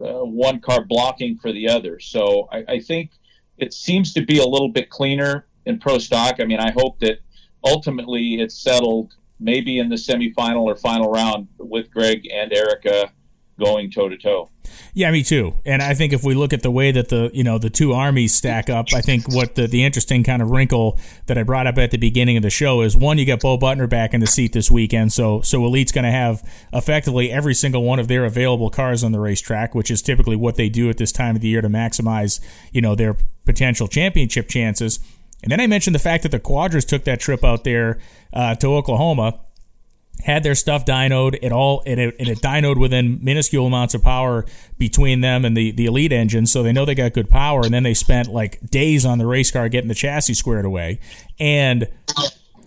[0.00, 2.00] uh, one car blocking for the other.
[2.00, 3.12] So I, I think
[3.58, 6.36] it seems to be a little bit cleaner in pro stock.
[6.40, 7.18] I mean, I hope that
[7.64, 13.10] ultimately it's settled maybe in the semifinal or final round with Greg and Erica
[13.58, 14.50] going toe to toe.
[14.94, 15.54] Yeah, me too.
[15.64, 17.92] And I think if we look at the way that the you know the two
[17.92, 21.66] armies stack up, I think what the, the interesting kind of wrinkle that I brought
[21.66, 24.20] up at the beginning of the show is one, you got Bo Butner back in
[24.20, 28.08] the seat this weekend, so so Elite's going to have effectively every single one of
[28.08, 31.36] their available cars on the racetrack, which is typically what they do at this time
[31.36, 32.40] of the year to maximize
[32.72, 34.98] you know their potential championship chances.
[35.44, 37.98] And then I mentioned the fact that the Cuadras took that trip out there
[38.32, 39.40] uh, to Oklahoma,
[40.22, 41.38] had their stuff dynoed.
[41.42, 44.46] It all it, it, it dynoed within minuscule amounts of power
[44.78, 47.60] between them and the the Elite engine, so they know they got good power.
[47.62, 50.98] And then they spent like days on the race car getting the chassis squared away.
[51.38, 51.88] And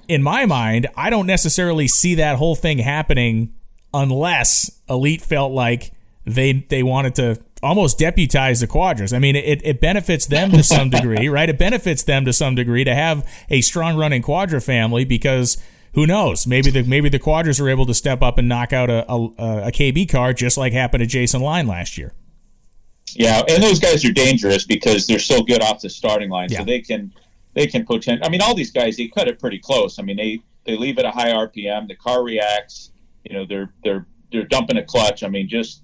[0.08, 3.56] in my mind, I don't necessarily see that whole thing happening
[3.92, 5.94] unless Elite felt like
[6.26, 9.13] they they wanted to almost deputize the Cuadras.
[9.15, 11.50] I mean, it, it benefits them to some degree, right?
[11.50, 15.58] It benefits them to some degree to have a strong running Cuadra family because
[15.93, 16.46] who knows?
[16.46, 19.24] Maybe the maybe the Cuadras are able to step up and knock out a, a,
[19.67, 22.13] a KB car, just like happened to Jason Line last year.
[23.13, 26.60] Yeah, and those guys are dangerous because they're so good off the starting line, Yeah.
[26.60, 27.12] so they can
[27.54, 28.26] they can potential.
[28.26, 29.98] I mean, all these guys they cut it pretty close.
[29.98, 31.88] I mean, they they leave at a high RPM.
[31.88, 32.91] The car reacts.
[33.24, 35.24] You know, they're they're they're dumping a clutch.
[35.24, 35.82] I mean, just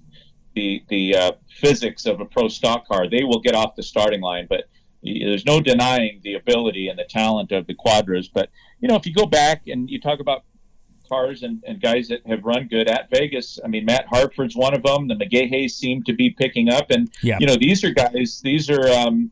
[0.54, 3.08] the the uh, physics of a pro stock car.
[3.08, 4.64] They will get off the starting line, but
[5.02, 8.28] there's no denying the ability and the talent of the Cuadras.
[8.32, 10.44] But you know, if you go back and you talk about
[11.08, 13.58] cars and, and guys that have run good at Vegas.
[13.62, 15.06] I mean, Matt Hartford's one of them.
[15.06, 17.36] The McGahas seem to be picking up, and Yeah.
[17.40, 18.40] you know, these are guys.
[18.42, 19.30] These are um,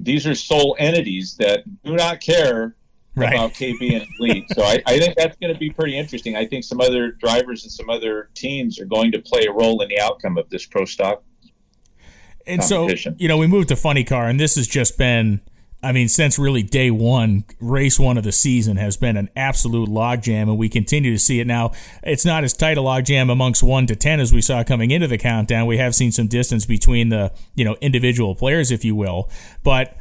[0.00, 2.74] these are sole entities that do not care
[3.16, 3.32] Right.
[3.32, 4.46] about KB and Elite.
[4.52, 6.34] So I, I think that's going to be pretty interesting.
[6.34, 9.80] I think some other drivers and some other teams are going to play a role
[9.82, 11.22] in the outcome of this pro stock.
[12.44, 15.40] And so, you know, we moved to funny car, and this has just been,
[15.82, 19.88] I mean, since really day one, race one of the season has been an absolute
[19.88, 21.70] logjam, and we continue to see it now.
[22.02, 25.06] It's not as tight a logjam amongst one to ten as we saw coming into
[25.06, 25.66] the countdown.
[25.66, 29.30] We have seen some distance between the, you know, individual players, if you will,
[29.62, 29.96] but.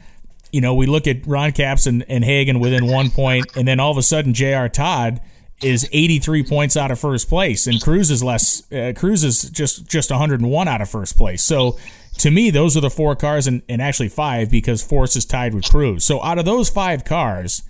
[0.53, 3.79] You know, we look at Ron Capps and, and Hagan within one point, and then
[3.79, 4.69] all of a sudden, J.R.
[4.69, 5.19] Todd
[5.63, 8.71] is 83 points out of first place, and Cruz is less.
[8.71, 11.43] Uh, Cruz is just just 101 out of first place.
[11.43, 11.77] So
[12.19, 15.53] to me, those are the four cars, and, and actually five because Force is tied
[15.53, 16.05] with Cruz.
[16.05, 17.63] So out of those five cars,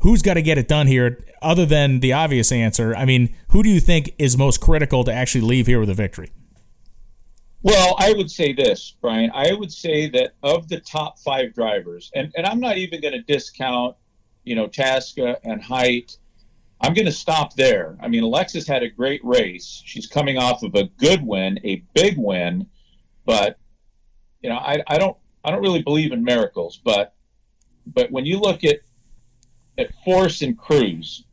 [0.00, 1.24] who's got to get it done here?
[1.42, 5.12] Other than the obvious answer, I mean, who do you think is most critical to
[5.12, 6.30] actually leave here with a victory?
[7.62, 9.30] Well, I would say this, Brian.
[9.32, 13.14] I would say that of the top five drivers, and, and I'm not even going
[13.14, 13.96] to discount,
[14.42, 16.16] you know, Tasca and Hight.
[16.80, 17.96] I'm going to stop there.
[18.00, 19.80] I mean, Alexis had a great race.
[19.84, 22.66] She's coming off of a good win, a big win,
[23.24, 23.58] but
[24.42, 27.14] you know, I, I don't I don't really believe in miracles, but
[27.86, 28.80] but when you look at
[29.78, 31.24] at Force and Cruz,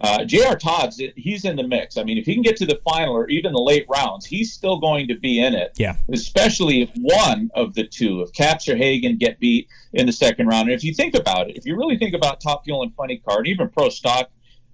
[0.00, 0.56] uh, J.R.
[0.56, 1.96] Todd's he's in the mix.
[1.96, 4.52] I mean, if he can get to the final or even the late rounds, he's
[4.52, 5.72] still going to be in it.
[5.76, 5.96] Yeah.
[6.12, 10.46] Especially if one of the two, if Capps or Hagan get beat in the second
[10.46, 10.68] round.
[10.68, 13.18] And if you think about it, if you really think about Top Fuel and Funny
[13.18, 14.30] Car, even Pro Stock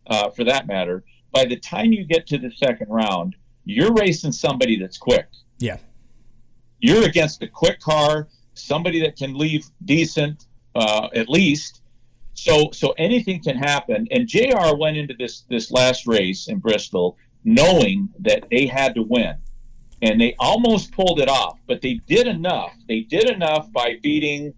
[0.09, 3.35] uh, for that matter, by the time you get to the second round,
[3.65, 5.27] you're racing somebody that's quick.
[5.59, 5.79] Yeah.
[6.81, 11.81] You're against a quick car, somebody that can leave decent, uh, at least.
[12.35, 14.07] So so anything can happen.
[14.11, 14.75] And Jr.
[14.77, 19.35] went into this this last race in Bristol knowing that they had to win,
[20.03, 21.59] and they almost pulled it off.
[21.67, 22.73] But they did enough.
[22.89, 24.55] They did enough by beating.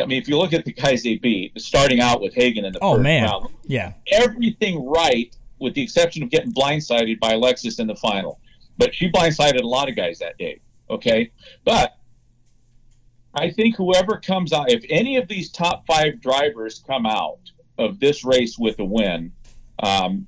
[0.00, 2.72] I mean, if you look at the guys they beat, starting out with Hagan in
[2.72, 3.22] the Oh first man.
[3.24, 3.92] round, Yeah.
[4.10, 8.38] everything right, with the exception of getting blindsided by Alexis in the final.
[8.76, 10.60] But she blindsided a lot of guys that day.
[10.90, 11.30] Okay,
[11.64, 11.96] but
[13.36, 17.38] I think whoever comes out, if any of these top five drivers come out
[17.78, 19.32] of this race with a win,
[19.82, 20.26] um,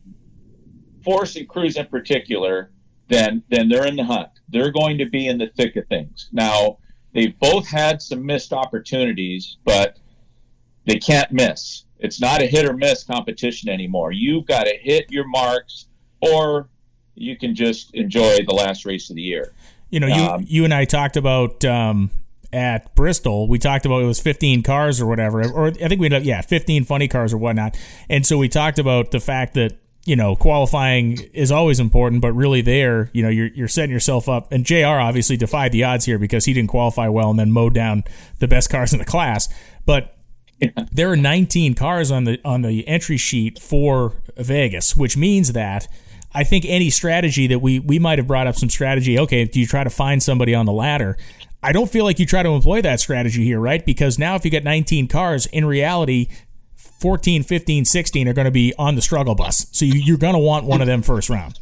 [1.02, 2.70] Force and Cruz in particular,
[3.08, 4.28] then then they're in the hunt.
[4.50, 6.28] They're going to be in the thick of things.
[6.32, 6.78] Now
[7.14, 9.98] they've both had some missed opportunities, but
[10.84, 11.84] they can't miss.
[11.98, 14.12] It's not a hit or miss competition anymore.
[14.12, 15.86] You've got to hit your marks,
[16.20, 16.68] or
[17.14, 19.52] you can just enjoy the last race of the year.
[19.90, 22.10] You know, you Um, you and I talked about um,
[22.52, 23.48] at Bristol.
[23.48, 26.26] We talked about it was 15 cars or whatever, or I think we ended up
[26.26, 27.76] yeah 15 funny cars or whatnot.
[28.08, 32.32] And so we talked about the fact that you know qualifying is always important, but
[32.32, 34.50] really there you know you're you're setting yourself up.
[34.52, 34.86] And Jr.
[34.86, 38.04] obviously defied the odds here because he didn't qualify well and then mowed down
[38.38, 39.48] the best cars in the class,
[39.84, 40.14] but.
[40.90, 45.86] There are 19 cars on the on the entry sheet for Vegas, which means that
[46.34, 49.18] I think any strategy that we we might have brought up some strategy.
[49.18, 51.16] Okay, do you try to find somebody on the ladder?
[51.62, 53.84] I don't feel like you try to employ that strategy here, right?
[53.84, 56.28] Because now if you get 19 cars, in reality,
[56.76, 59.66] 14, 15, 16 are going to be on the struggle bus.
[59.72, 61.58] So you, you're going to want one of them first round.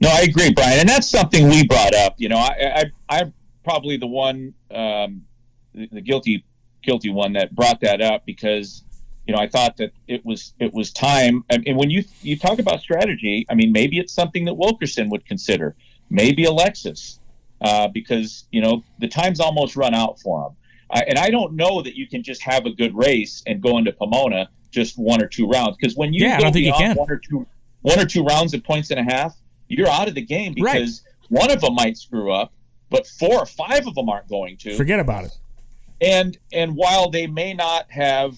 [0.00, 2.14] No, I agree, Brian, and that's something we brought up.
[2.18, 5.22] You know, I, I I'm probably the one, um,
[5.74, 6.44] the, the guilty
[6.82, 8.82] guilty one that brought that up because
[9.28, 11.44] you know I thought that it was it was time.
[11.50, 15.08] And, and when you you talk about strategy, I mean maybe it's something that Wilkerson
[15.10, 15.76] would consider,
[16.10, 17.20] maybe Alexis,
[17.62, 20.56] uh, because you know the time's almost run out for him.
[20.90, 23.78] I, and I don't know that you can just have a good race and go
[23.78, 27.16] into Pomona just one or two rounds because when you Yeah, go you one or
[27.18, 27.46] two
[27.80, 29.34] one or two rounds at points and a half,
[29.68, 30.74] you're out of the game Right.
[30.74, 32.52] because one of them might screw up,
[32.90, 34.76] but four or five of them aren't going to.
[34.76, 35.32] Forget about it.
[36.00, 38.36] and and while they may not have,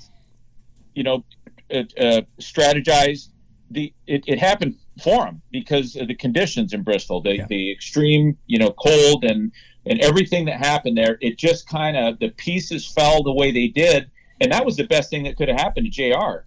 [0.95, 1.25] you know,
[1.75, 3.29] uh, uh, strategized,
[3.71, 7.47] the it, it happened for because of the conditions in Bristol, the Yeah.
[7.49, 9.53] the extreme, you know, cold and
[9.87, 11.19] and everything that happened there.
[11.21, 14.85] It just kind of the pieces fell the way they did, and that was the
[14.85, 16.45] best thing that could have happened to Jr.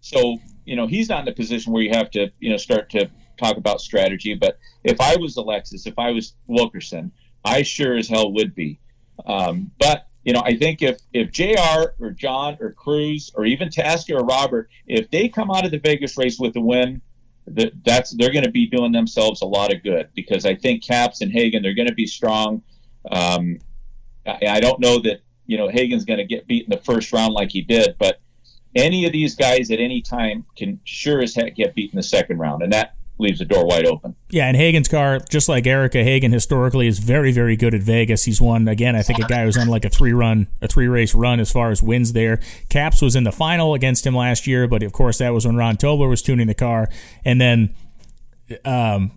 [0.00, 2.90] So you know, he's not in a position where you have to, you know, start
[2.90, 4.34] to talk about strategy.
[4.34, 7.10] But if I was Alexis, if I was Wilkerson,
[7.44, 8.78] I sure as hell would be.
[9.26, 11.92] Um, but you know, I think if if Jr.
[11.98, 15.78] or John or Cruz or even Tasca or Robert, if they come out of the
[15.78, 17.00] Vegas race with a win,
[17.56, 20.84] that that's they're going to be doing themselves a lot of good because I think
[20.84, 22.62] Capps and Hagan they're going to be strong.
[23.10, 23.58] Um,
[24.26, 27.12] I, I don't know that you know Hagan's going to get beat in the first
[27.12, 28.20] round like he did, but
[28.74, 32.02] any of these guys at any time can sure as heck get beat in the
[32.02, 34.16] second round, and that leaves the door wide open.
[34.30, 38.24] Yeah, and Hagan's car, just like Erica Hagan, historically is very, very good at Vegas.
[38.24, 38.96] He's won again.
[38.96, 41.50] I think a guy who's on like a three run, a three race run as
[41.52, 42.40] far as wins there.
[42.68, 45.56] Capps was in the final against him last year, but of course that was when
[45.56, 46.88] Rahn Tobler was tuning the car,
[47.24, 47.74] and then.
[48.64, 49.12] Um,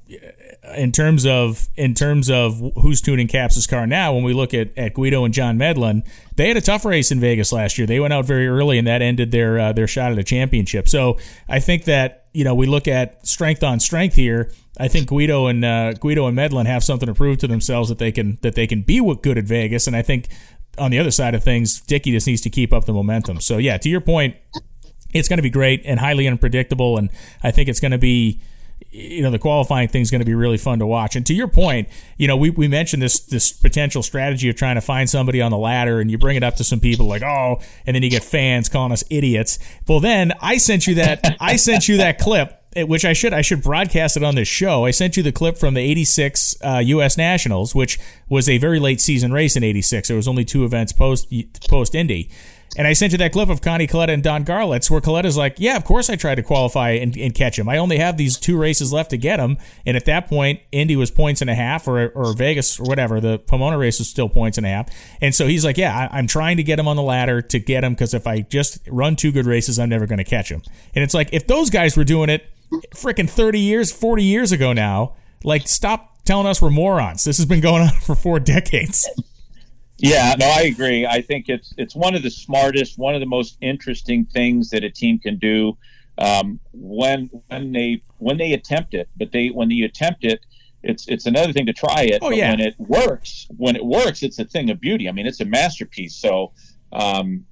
[0.76, 4.76] in terms of in terms of who's tuning Capps' car now, when we look at,
[4.78, 6.04] at Guido and John Medlen,
[6.36, 7.86] they had a tough race in Vegas last year.
[7.86, 10.88] They went out very early, and that ended their uh, their shot at a championship.
[10.88, 11.18] So
[11.50, 14.52] I think that you know we look at strength on strength here.
[14.80, 17.98] I think Guido and uh, Guido and Medlen have something to prove to themselves that
[17.98, 20.30] they can that they can be good at Vegas, and I think
[20.78, 23.40] on the other side of things, Dickie just needs to keep up the momentum.
[23.42, 24.36] So yeah, to your point,
[25.14, 27.10] it's going to be great and highly unpredictable, and
[27.44, 28.42] I think it's going to be
[28.92, 31.16] you know the qualifying thing is going to be really fun to watch.
[31.16, 34.76] And to your point, you know we, we mentioned this this potential strategy of trying
[34.76, 37.24] to find somebody on the ladder, and you bring it up to some people like
[37.24, 39.60] oh, and then you get fans calling us idiots.
[39.88, 42.60] Well, then I sent you that I sent you that clip.
[42.76, 44.86] Which I should I should broadcast it on this show.
[44.86, 47.20] I sent you the clip from the '86 uh, U.S.
[47.20, 50.08] Nationals, which was a very late season race in '86.
[50.08, 51.32] There was only two events post
[51.70, 52.32] post Indy,
[52.76, 55.56] and I sent you that clip of Connie Kalitta and Don Garlits where Kalitta's like,
[55.58, 57.70] yeah, of course I tried to qualify and, and, catch him.
[57.70, 59.58] I only have these two races left to get him.
[59.86, 63.20] And at that point, Indy was points and a half or, or Vegas or whatever.
[63.22, 64.90] The Pomona race was still points and a half.
[65.22, 67.60] And so he's like, yeah, I, am trying to get him on the ladder to
[67.60, 70.50] get him because if I just run two good races, I'm never going to catch
[70.50, 70.64] him.
[70.96, 72.46] And it's like, if those guys were doing it
[72.96, 77.24] freaking 30 years, 40 years ago now, like stop telling us we're morons.
[77.24, 79.08] This has been going on for four decades.
[80.04, 81.06] Yeah, no, I agree.
[81.06, 84.84] I think it's it's one of the smartest, one of the most interesting things that
[84.84, 85.78] a team can do
[86.18, 89.08] um, when when they when they attempt it.
[89.16, 90.46] But they when you attempt it,
[90.84, 92.20] it's it's another thing to try it.
[92.22, 92.50] Oh, yeah.
[92.50, 95.08] when it works, when it works, it's a thing of beauty.
[95.08, 96.18] I mean, it's a masterpiece.
[96.18, 96.52] So,
[96.92, 97.46] um,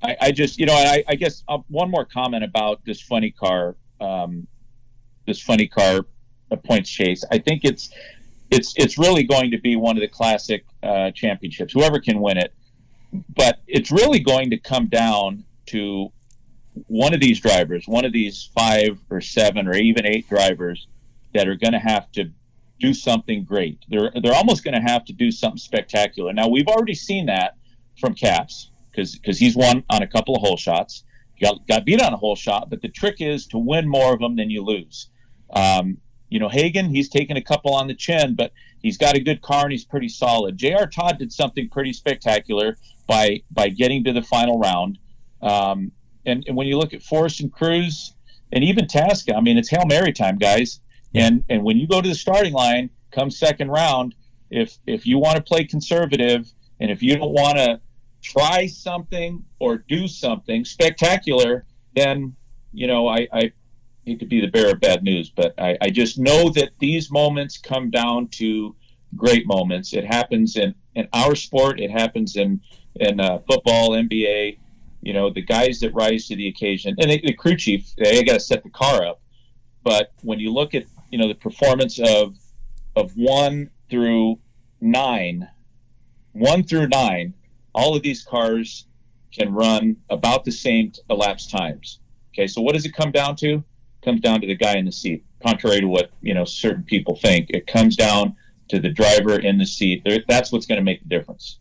[0.00, 3.32] I, I, just you know, I, I guess uh, one more comment about this funny
[3.32, 4.46] car, um,
[5.26, 6.06] this funny car
[6.52, 7.24] uh, points chase.
[7.32, 7.90] I think it's
[8.50, 11.72] it's it's really going to be one of the classic uh, championships.
[11.72, 12.52] Whoever can win it,
[13.36, 16.12] but it's really going to come down to
[16.86, 20.88] one of these drivers, one of these five or seven or even eight drivers
[21.34, 22.30] that are going to have to
[22.80, 23.78] do something great.
[23.88, 26.32] They're they're almost going to have to do something spectacular.
[26.32, 27.56] Now we've already seen that
[28.00, 31.04] from Capps because because he's won on a couple of hole shots.
[31.40, 34.20] Got, got beat on a hole shot, but the trick is to win more of
[34.20, 35.08] them than you lose.
[35.54, 35.96] Um,
[36.30, 39.42] you know, Hagan, he's taken a couple on the chin, but he's got a good
[39.42, 40.56] car and he's pretty solid.
[40.56, 40.86] J.R.
[40.86, 44.98] Todd did something pretty spectacular by by getting to the final round.
[45.42, 45.92] Um,
[46.24, 48.12] and, and, when you look at Forrest and Cruz
[48.52, 50.80] and even Tasca, I mean, it's Hail Mary time, guys.
[51.14, 54.14] And and when you go to the starting line, come second round,
[54.50, 57.80] if if you want to play conservative and if you don't want to
[58.22, 61.64] try something or do something spectacular,
[61.96, 62.36] then
[62.72, 63.52] you know I, I
[64.04, 67.10] hate to be the bearer of bad news, but I, I just know that these
[67.10, 68.74] moments come down to
[69.16, 69.92] great moments.
[69.92, 71.80] It happens in, in our sport.
[71.80, 72.60] It happens in
[72.96, 74.58] in uh, football, NBA.
[75.02, 78.22] You know, the guys that rise to the occasion, and they, the crew chief, they
[78.24, 79.20] got to set the car up.
[79.82, 82.36] But when you look at you know the performance of
[82.96, 84.38] of one through
[84.80, 85.48] nine,
[86.32, 87.34] one through nine,
[87.74, 88.86] all of these cars
[89.32, 92.00] can run about the same elapsed times.
[92.34, 93.64] Okay, so what does it come down to?
[94.02, 95.24] Comes down to the guy in the seat.
[95.42, 98.36] Contrary to what you know certain people think, it comes down
[98.68, 100.06] to the driver in the seat.
[100.28, 101.58] That's what's going to make the difference.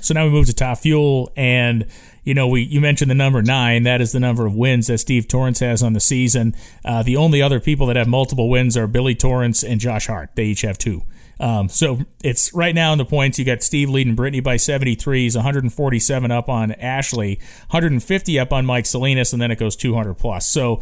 [0.00, 1.86] So now we move to top fuel, and
[2.24, 3.84] you know we you mentioned the number nine.
[3.84, 6.54] That is the number of wins that Steve Torrence has on the season.
[6.84, 10.30] Uh, the only other people that have multiple wins are Billy Torrence and Josh Hart.
[10.34, 11.02] They each have two.
[11.40, 13.38] Um, so it's right now in the points.
[13.38, 15.22] You got Steve leading Brittany by 73.
[15.22, 17.36] He's 147 up on Ashley,
[17.70, 20.48] 150 up on Mike Salinas, and then it goes 200 plus.
[20.48, 20.80] So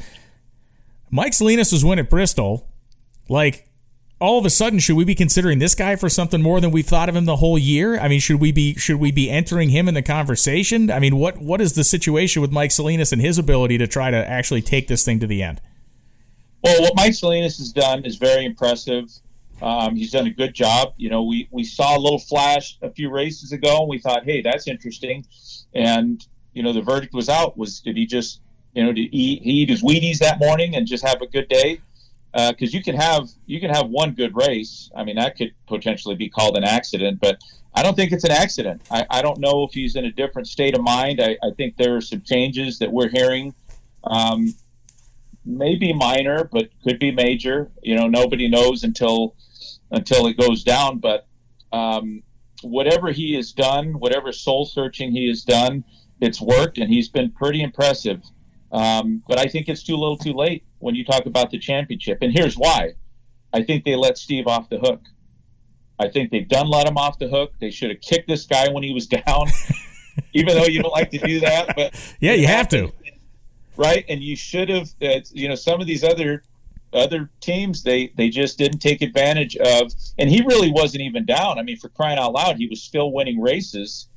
[1.15, 2.67] Mike Salinas was win at Bristol.
[3.29, 3.69] Like,
[4.19, 6.87] all of a sudden, should we be considering this guy for something more than we've
[6.87, 7.99] thought of him the whole year?
[7.99, 10.91] I mean, should we be should we be entering him in the conversation?
[10.91, 14.11] I mean, what what is the situation with Mike Salinas and his ability to try
[14.11, 15.61] to actually take this thing to the end?
[16.65, 19.11] Well, what Mike Salinas has done is very impressive.
[19.61, 20.95] Um, he's done a good job.
[20.97, 24.25] You know, we, we saw a little flash a few races ago, and we thought,
[24.25, 25.27] hey, that's interesting.
[25.75, 27.59] And you know, the verdict was out.
[27.59, 28.41] Was did he just
[28.73, 31.81] You know, to eat, eat his Wheaties that morning and just have a good day.
[32.33, 34.91] Because uh, you can have you can have one good race.
[34.97, 37.39] I mean, that could potentially be called an accident, but
[37.75, 38.83] I don't think it's an accident.
[38.91, 41.21] I, I don't know if he's in a different state of mind.
[41.21, 43.55] I, I think there are some changes that we're hearing.
[44.05, 44.55] Um,
[45.45, 47.71] maybe minor, but could be major.
[47.83, 49.35] You know, nobody knows until
[49.91, 50.99] until it goes down.
[50.99, 51.27] But
[51.73, 52.23] um,
[52.63, 55.85] whatever he has done, whatever soul searching he has done,
[56.21, 58.23] it's worked, and he's been pretty impressive.
[58.73, 62.19] Um, but I think it's too little, too late when you talk about the championship.
[62.23, 62.95] And here's why:
[63.53, 65.03] I think they let Steve off the hook.
[65.99, 67.53] I think they've done let him off the hook.
[67.61, 69.47] They should have kicked this guy when he was down,
[70.33, 71.77] even though you don't like to do that.
[71.77, 72.93] But yeah, you have to
[73.77, 74.05] right?
[74.09, 76.43] And you should have, uh, you know, some of these other
[76.95, 79.93] other teams they they just didn't take advantage of.
[80.19, 81.59] And he really wasn't even down.
[81.59, 84.09] I mean, for crying out loud, he was still winning races,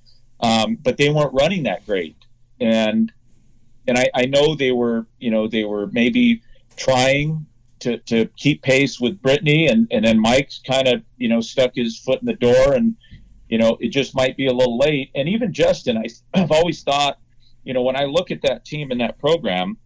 [0.41, 2.15] um, but they weren't running that great.
[2.59, 3.11] And
[3.87, 6.41] and I, I know they were, you know, they were maybe
[6.75, 7.45] trying
[7.79, 11.71] to, to keep pace with Brittany, and and then Mike's kind of you know stuck
[11.75, 12.95] his foot in the door, and
[13.49, 15.11] you know it just might be a little late.
[15.15, 16.05] And even Justin, I,
[16.41, 17.19] I've always thought
[17.65, 19.77] you know, when I look at that team and that program,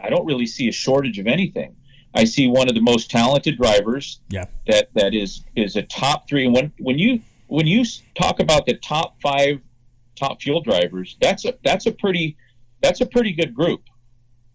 [0.00, 1.76] I don't really see a shortage of anything.
[2.14, 4.20] I see one of the most talented drivers.
[4.28, 4.46] Yeah.
[4.66, 6.46] That that is is a top three.
[6.46, 9.60] And when when you when you talk about the top five
[10.16, 12.36] top fuel drivers, that's a that's a pretty
[12.82, 13.82] that's a pretty good group.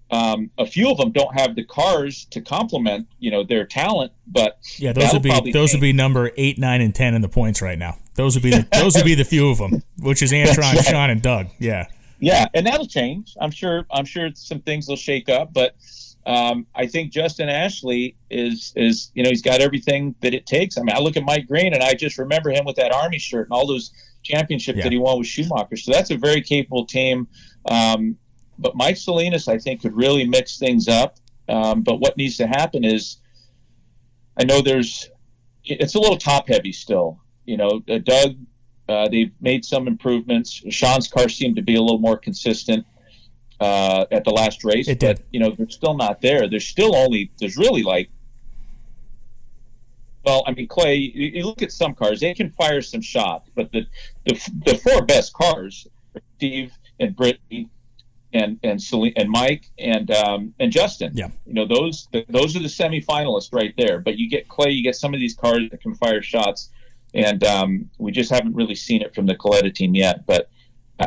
[0.09, 4.13] Um, a few of them don't have the cars to complement, you know, their talent.
[4.25, 7.29] But yeah, those would be those would be number eight, nine, and ten in the
[7.29, 7.97] points right now.
[8.15, 10.85] Those would be the, those would be the few of them, which is Antron, right.
[10.85, 11.47] Shawn, and Doug.
[11.59, 11.87] Yeah.
[12.19, 13.35] Yeah, and that'll change.
[13.39, 13.85] I'm sure.
[13.91, 15.75] I'm sure some things will shake up, but
[16.27, 20.77] um, I think Justin Ashley is is you know he's got everything that it takes.
[20.77, 23.17] I mean, I look at Mike Green and I just remember him with that Army
[23.17, 23.91] shirt and all those
[24.23, 24.83] championships yeah.
[24.83, 25.77] that he won with Schumacher.
[25.77, 27.29] So that's a very capable team.
[27.69, 28.17] Um,
[28.59, 31.17] but Mike Salinas, I think, could really mix things up.
[31.47, 33.17] Um, but what needs to happen is,
[34.37, 35.09] I know there's,
[35.63, 37.21] it's a little top heavy still.
[37.45, 38.35] You know, uh, Doug
[38.89, 40.61] uh, they've made some improvements.
[40.69, 42.85] Shawn's car seemed to be a little more consistent
[43.59, 44.87] uh, at the last race.
[44.87, 45.17] It did.
[45.17, 46.47] But, you know, they're still not there.
[46.47, 48.09] There's still only, there's really like,
[50.25, 53.49] well, I mean, Clay, you, you look at some cars, they can fire some shots,
[53.55, 53.87] but the,
[54.25, 55.87] the, the four best cars,
[56.35, 57.69] Steve and Brittany
[58.33, 61.13] and and Celine, and Mike and um, and Justin.
[61.15, 63.99] Yeah, you know those the, those are the semifinalists right there.
[63.99, 66.71] But you get Clay, you get some of these cars that can fire shots
[67.13, 70.25] and um, we just haven't really seen it from the Kalitta team yet.
[70.25, 70.49] But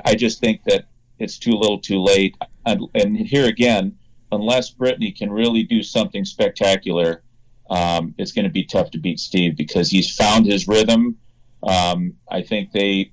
[0.04, 0.86] I just think that
[1.20, 2.36] it's too little, too late.
[2.66, 3.96] And, and here again,
[4.32, 7.22] unless Brittany can really do something spectacular,
[7.68, 11.16] um, it's going to be tough to beat Steve because he's found his rhythm.
[11.62, 13.12] Um, I think they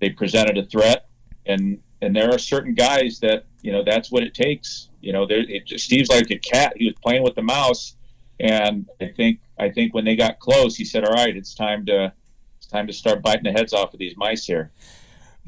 [0.00, 1.08] they presented a threat,
[1.46, 4.88] and and there are certain guys that you know that's what it takes.
[5.00, 6.74] You know, there, it, Steve's like a cat.
[6.76, 7.96] He was playing with the mouse,
[8.40, 11.84] and I think I think when they got close, he said, "All right, it's time
[11.86, 12.12] to
[12.58, 14.70] it's time to start biting the heads off of these mice here.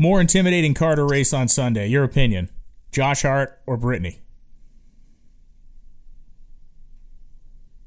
[0.01, 1.87] More intimidating car to race on Sunday.
[1.87, 2.49] Your opinion,
[2.91, 4.23] Josh Hart or Brittany?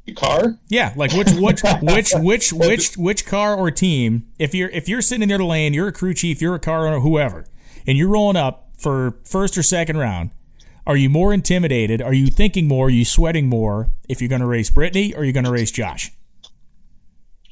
[0.06, 0.60] The car?
[0.68, 4.28] Yeah, like which which which which which which car or team?
[4.38, 6.60] If you're if you're sitting in there the lane, you're a crew chief, you're a
[6.60, 7.48] car owner, whoever,
[7.88, 10.30] and you're rolling up for first or second round.
[10.86, 12.00] Are you more intimidated?
[12.00, 12.86] Are you thinking more?
[12.86, 15.72] Are you sweating more if you're going to race Brittany or you're going to race
[15.72, 16.12] Josh?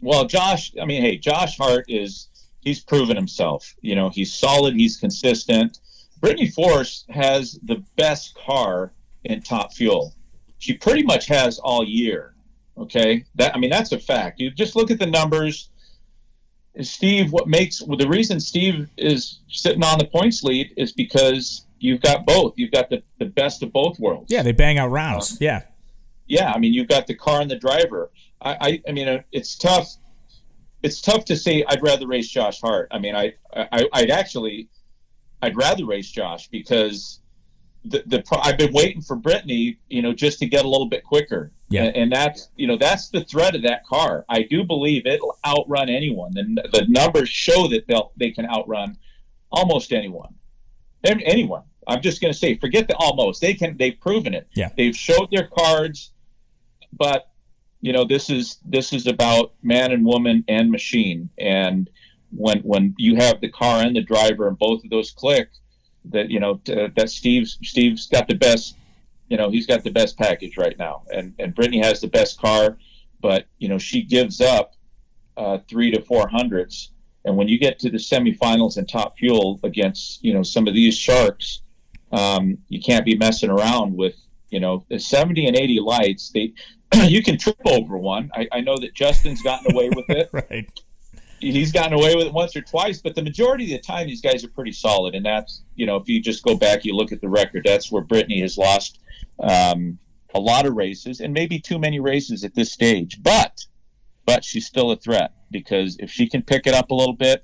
[0.04, 2.28] Well, Josh, I mean, hey, Josh Hart is
[2.62, 3.76] he's proven himself.
[3.82, 5.80] You know, he's solid, he's consistent.
[6.22, 8.94] Brittany Force has the best car
[9.24, 10.14] in top fuel.
[10.60, 12.36] She pretty much has all year.
[12.78, 14.40] Okay, that I mean that's a fact.
[14.40, 15.70] You just look at the numbers.
[16.82, 21.66] Steve, what makes well, the reason Steve is sitting on the points lead is because
[21.80, 22.54] you've got both.
[22.56, 24.32] You've got the, the best of both worlds.
[24.32, 25.34] Yeah, they bang out rounds.
[25.34, 25.62] Uh, yeah.
[26.28, 28.10] Yeah, I mean you've got the car and the driver.
[28.42, 29.96] I, I, I mean, uh, it's tough.
[30.84, 32.88] It's tough to say I'd rather race Josh Hart.
[32.92, 34.70] I mean, I, I I'd actually,
[35.42, 37.22] I'd rather race Josh because
[37.86, 41.04] the, the I've been waiting for Brittany, you know, just to get a little bit
[41.04, 41.52] quicker.
[41.70, 41.86] Yeah.
[41.86, 44.26] And, and that's you know that's the threat of that car.
[44.30, 46.32] I do believe it'll outrun anyone.
[46.34, 48.98] The, the numbers show that they'll they can outrun
[49.52, 50.36] almost anyone.
[51.04, 51.64] Anyone.
[51.88, 53.42] I'm just going to say, forget the almost.
[53.42, 53.78] They can.
[53.78, 54.48] They've proven it.
[54.54, 54.70] Yeah.
[54.78, 56.12] They've showed their cards,
[56.94, 57.31] but
[57.82, 61.90] you know this is this is about man and woman and machine and
[62.32, 65.50] when when you have the car and the driver and both of those click
[66.06, 68.76] that you know that steve's steve's got the best
[69.30, 72.40] you know he's got the best package right now and and brittany has the best
[72.40, 72.78] car
[73.22, 74.76] but you know she gives up
[75.38, 76.92] uh, three to four hundreds
[77.26, 80.74] and when you get to the semifinals and top fuel against you know some of
[80.74, 81.62] these sharks
[82.12, 84.16] um, you can't be messing around with
[84.50, 86.30] you know the 70 and 80 lights.
[86.30, 86.54] They
[86.94, 88.32] you can trip over one.
[88.34, 90.30] I, I know that Justin's gotten away with it.
[90.34, 90.70] right.
[91.40, 94.22] He's gotten away with it once or twice, but the majority of the time, these
[94.22, 95.16] guys are pretty solid.
[95.16, 97.92] And that's, you know, if you just go back, you look at the record, that's
[97.92, 99.00] where Brittany has lost
[99.40, 99.98] um,
[100.36, 103.24] a lot of races and maybe too many races at this stage.
[103.24, 103.66] But,
[104.26, 107.44] but she's still a threat because if she can pick it up a little bit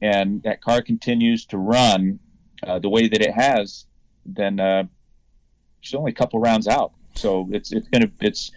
[0.00, 2.20] and that car continues to run
[2.64, 3.86] uh, the way that it has,
[4.24, 4.84] then uh,
[5.80, 6.92] she's only a couple rounds out.
[7.14, 8.50] So it's it's gonna it's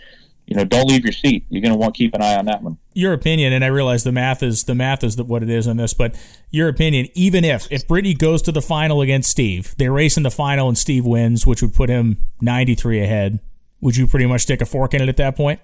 [0.47, 1.45] you know, don't leave your seat.
[1.49, 2.77] You're going to want to keep an eye on that one.
[2.93, 5.77] Your opinion, and I realize the math is the math is what it is on
[5.77, 6.15] this, but
[6.51, 10.23] your opinion, even if if Brittany goes to the final against Steve, they race in
[10.23, 13.39] the final and Steve wins, which would put him 93 ahead.
[13.81, 15.59] Would you pretty much stick a fork in it at that point?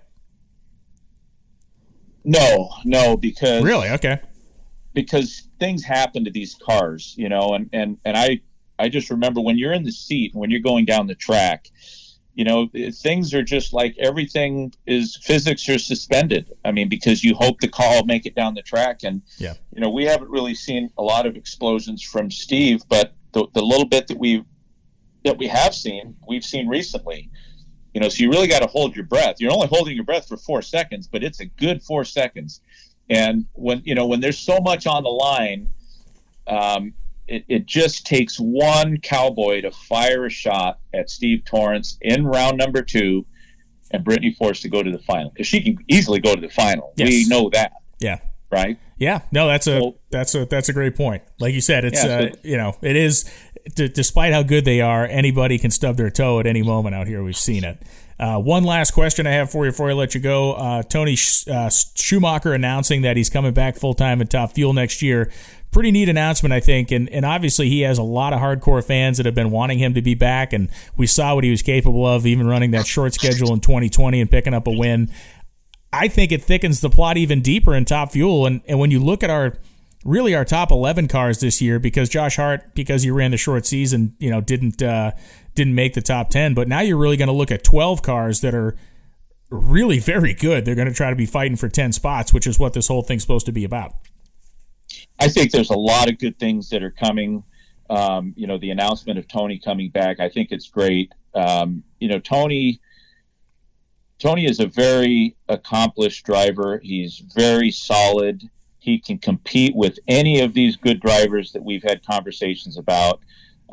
[2.24, 4.20] No, no, because really, okay,
[4.94, 8.42] because things happen to these cars, you know, and and and I
[8.78, 11.70] I just remember when you're in the seat when you're going down the track
[12.34, 16.52] you know things are just like everything is physics are suspended.
[16.64, 19.04] I mean because you hope the call will make it down the track.
[19.04, 19.56] And yeah.
[19.74, 23.62] you know we haven't really seen a lot of explosions from steve but the, the
[23.62, 24.44] little bit that we
[25.26, 27.30] that we have seen we've seen recently
[27.94, 29.36] you know so you really got to hold your breath.
[29.40, 32.62] You're only holding your breath for four seconds but it's a good four seconds.
[33.10, 35.68] And when you know when there's so much on the line
[36.48, 36.94] um,
[37.32, 42.58] it, it just takes one cowboy to fire a shot at Steve Torrence in round
[42.58, 43.26] number two,
[43.92, 46.50] and Brittany Force to go to the final because she can easily go to the
[46.50, 46.94] final.
[46.98, 47.10] Yes.
[47.10, 47.72] We know that.
[48.00, 48.20] Yeah.
[48.52, 48.78] Right.
[48.98, 49.22] Yeah.
[49.32, 51.24] No, that's a well, that's a that's a great point.
[51.40, 53.30] Like you said, it's yeah, so, uh, you know it is.
[53.76, 57.06] D- despite how good they are, anybody can stub their toe at any moment out
[57.06, 57.24] here.
[57.24, 57.78] We've seen it.
[58.20, 60.54] Uh, one last question I have for you before I let you go.
[60.54, 64.74] Uh, Tony Sh- uh, Schumacher announcing that he's coming back full time in Top Fuel
[64.74, 65.32] next year
[65.72, 66.92] pretty neat announcement, I think.
[66.92, 69.94] And, and obviously, he has a lot of hardcore fans that have been wanting him
[69.94, 70.54] to be back.
[70.54, 74.22] And we saw what he was capable of, even running that short schedule in 2020
[74.22, 75.10] and picking up a win.
[75.94, 78.46] I think it thickens the plot even deeper in Top Fuel.
[78.46, 79.58] And, and when you look at our
[80.04, 83.66] really our top 11 cars this year, because Josh Hart, because he ran the short
[83.66, 85.12] season, you know, didn't uh,
[85.56, 86.54] didn't make the top 10.
[86.54, 88.76] But now you're really going to look at 12 cars that are
[89.50, 90.66] really very good.
[90.66, 93.04] They're going to try to be fighting for 10 spots, which is what this whole
[93.04, 93.94] thing's supposed to be about.
[95.22, 97.44] I think there's a lot of good things that are coming.
[97.92, 101.14] Um, you know, the announcement of Tony coming back, I think it's great.
[101.36, 102.82] Um, you know, Tony.
[104.18, 106.80] Tony is a very accomplished driver.
[106.84, 108.44] He's very solid.
[108.80, 113.20] He can compete with any of these good drivers that we've had conversations about.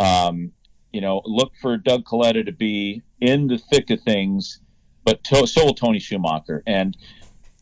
[0.01, 0.53] Um,
[0.93, 4.61] you know, look for Doug Kalitta to be in the thick of things,
[5.05, 6.63] but to, so will Tony Schumacher.
[6.67, 6.95] And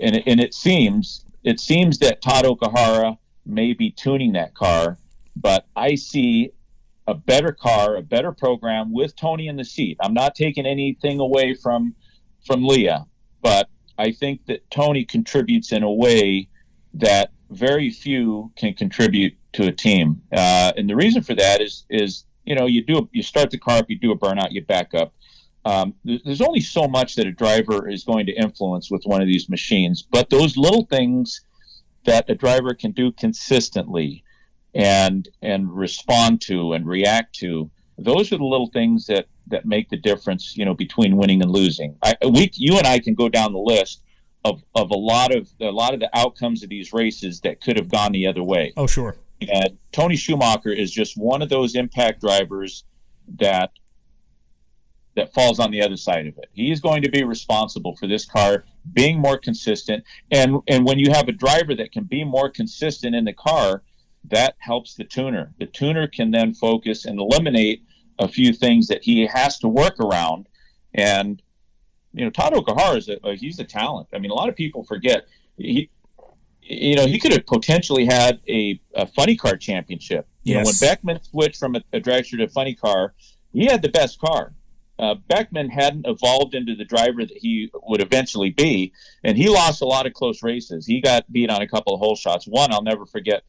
[0.01, 4.99] and and it seems it seems that Todd Okuhara may be tuning that car,
[5.37, 6.53] but I see
[7.07, 9.97] a better car, a better program with Tony in the seat.
[10.01, 11.95] I'm not taking anything away from
[12.45, 13.07] from Leah,
[13.43, 13.69] but
[13.99, 16.49] I think that Tony contributes in a way
[16.95, 20.23] that very few can contribute to a team.
[20.33, 23.59] Uh, and the reason for that is is you know you do you start the
[23.59, 25.13] car up, you do a burnout, you back up.
[25.65, 29.27] Um, there's only so much that a driver is going to influence with one of
[29.27, 31.41] these machines, but those little things
[32.07, 34.25] that a driver can do consistently
[34.75, 39.89] and and respond to and react to those are the little things that that make
[39.89, 41.97] the difference you know between winning and losing.
[42.03, 44.03] I, we you and I can go down the list
[44.45, 47.77] of, of a lot of a lot of the outcomes of these races that could
[47.77, 48.73] have gone the other way.
[48.77, 49.17] Oh sure.
[49.41, 52.85] And Tony Schumacher is just one of those impact drivers
[53.39, 53.71] that
[55.17, 56.49] that falls on the other side of it.
[56.53, 60.05] He is going to be responsible for this car being more consistent.
[60.31, 63.83] And and when you have a driver that can be more consistent in the car,
[64.25, 65.53] that helps the tuner.
[65.59, 67.83] The tuner can then focus and eliminate
[68.19, 70.49] a few things that he has to work around.
[70.95, 71.43] And
[72.13, 74.09] you know, Todd Okuhara is a, a he's a talent.
[74.15, 75.91] I mean, a lot of people forget he.
[76.69, 80.27] You know, he could have potentially had a, a funny car championship.
[80.43, 80.65] You yes.
[80.65, 83.15] know, when Beckman switched from a, a dragster to a funny car,
[83.53, 84.53] he had the best car
[84.99, 88.93] uh, Beckman hadn't evolved into the driver that he would eventually be,
[89.25, 90.87] and he lost a lot of close races.
[90.87, 92.47] He got beat on a couple of hole shots.
[92.47, 93.43] One I'll never forget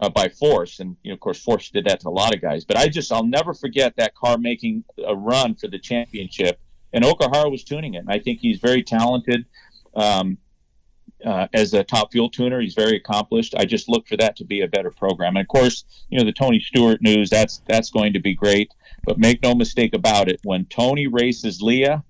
[0.00, 2.40] uh, by Force, and you know, of course Force did that to a lot of
[2.40, 2.64] guys.
[2.64, 6.58] But I just I'll never forget that car making a run for the championship,
[6.92, 7.98] and Okuhara was tuning it.
[7.98, 9.44] And I think he's very talented.
[9.94, 10.38] Um,
[11.24, 12.60] uh, as a top fuel tuner.
[12.60, 13.54] He's very accomplished.
[13.56, 15.36] I just look for that to be a better program.
[15.36, 17.30] And of course, you know the Tony Stewart news.
[17.30, 18.72] That's that's going to be great.
[19.08, 22.04] But make no mistake about it, when Tony races Leah,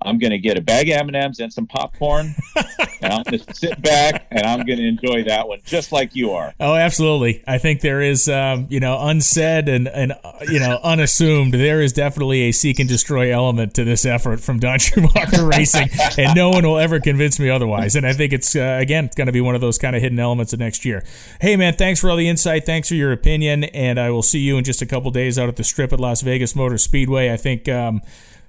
[0.00, 2.34] I'm going to get a bag of M&Ms and some popcorn,
[3.02, 6.14] and I'm going to sit back and I'm going to enjoy that one just like
[6.14, 6.54] you are.
[6.60, 7.42] Oh, absolutely.
[7.48, 11.54] I think there is, um, you know, unsaid and and uh, you know unassumed.
[11.54, 15.88] There is definitely a seek and destroy element to this effort from Don Schumacher Racing,
[16.16, 17.96] and no one will ever convince me otherwise.
[17.96, 20.02] And I think it's uh, again it's going to be one of those kind of
[20.02, 21.04] hidden elements of next year.
[21.40, 22.64] Hey, man, thanks for all the insight.
[22.64, 25.48] Thanks for your opinion, and I will see you in just a couple days out
[25.48, 27.32] at the Strip at Las Vegas Motor Speedway.
[27.32, 27.68] I think.
[27.68, 28.02] Um,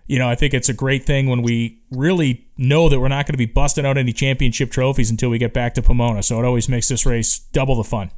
[0.09, 3.27] you know, I think it's a great thing when we really know that we're not
[3.27, 6.23] going to be busting out any championship trophies until we get back to Pomona.
[6.23, 8.09] So it always makes this race double the fun.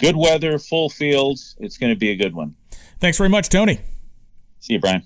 [0.00, 1.54] Good weather, full fields.
[1.60, 2.56] It's going to be a good one.
[2.98, 3.78] Thanks very much, Tony.
[4.58, 5.04] See you, Brian.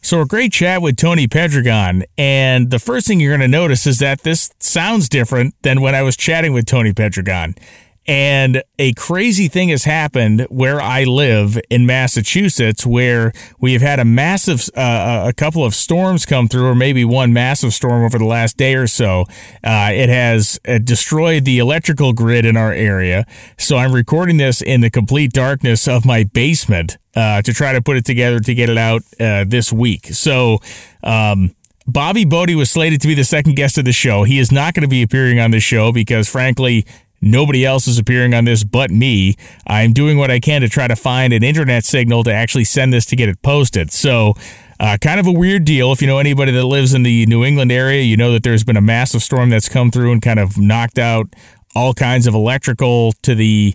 [0.00, 2.04] So, a great chat with Tony Pedregon.
[2.16, 5.94] And the first thing you're going to notice is that this sounds different than when
[5.94, 7.58] I was chatting with Tony Pedregon.
[8.06, 13.98] And a crazy thing has happened where I live in Massachusetts, where we have had
[13.98, 18.18] a massive, uh, a couple of storms come through, or maybe one massive storm over
[18.18, 19.24] the last day or so.
[19.64, 23.26] Uh, it has uh, destroyed the electrical grid in our area.
[23.58, 27.82] So I'm recording this in the complete darkness of my basement uh, to try to
[27.82, 30.06] put it together to get it out uh, this week.
[30.06, 30.58] So,
[31.02, 31.56] um,
[31.88, 34.24] Bobby Bode was slated to be the second guest of the show.
[34.24, 36.84] He is not going to be appearing on the show because, frankly,
[37.20, 39.36] Nobody else is appearing on this but me.
[39.66, 42.92] I'm doing what I can to try to find an internet signal to actually send
[42.92, 43.90] this to get it posted.
[43.90, 44.34] So,
[44.78, 45.92] uh, kind of a weird deal.
[45.92, 48.64] If you know anybody that lives in the New England area, you know that there's
[48.64, 51.26] been a massive storm that's come through and kind of knocked out
[51.74, 53.74] all kinds of electrical to the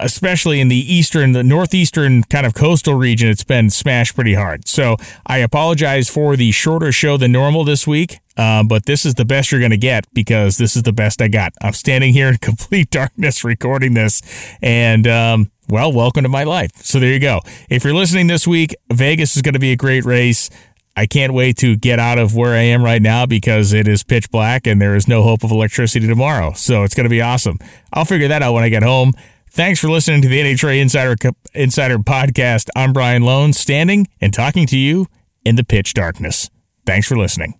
[0.00, 4.66] especially in the eastern, the northeastern kind of coastal region, it's been smashed pretty hard.
[4.68, 9.14] So I apologize for the shorter show than normal this week, uh, but this is
[9.14, 11.52] the best you're going to get because this is the best I got.
[11.62, 14.22] I'm standing here in complete darkness recording this,
[14.62, 16.70] and um, well, welcome to my life.
[16.76, 17.40] So there you go.
[17.68, 20.50] If you're listening this week, Vegas is going to be a great race.
[20.96, 24.02] I can't wait to get out of where I am right now because it is
[24.02, 26.54] pitch black and there is no hope of electricity tomorrow.
[26.54, 27.58] So it's going to be awesome.
[27.92, 29.12] I'll figure that out when I get home.
[29.58, 31.16] Thanks for listening to the NHRA Insider
[31.52, 32.68] Insider podcast.
[32.76, 35.08] I'm Brian Lohnes, standing and talking to you
[35.44, 36.48] in the pitch darkness.
[36.86, 37.58] Thanks for listening.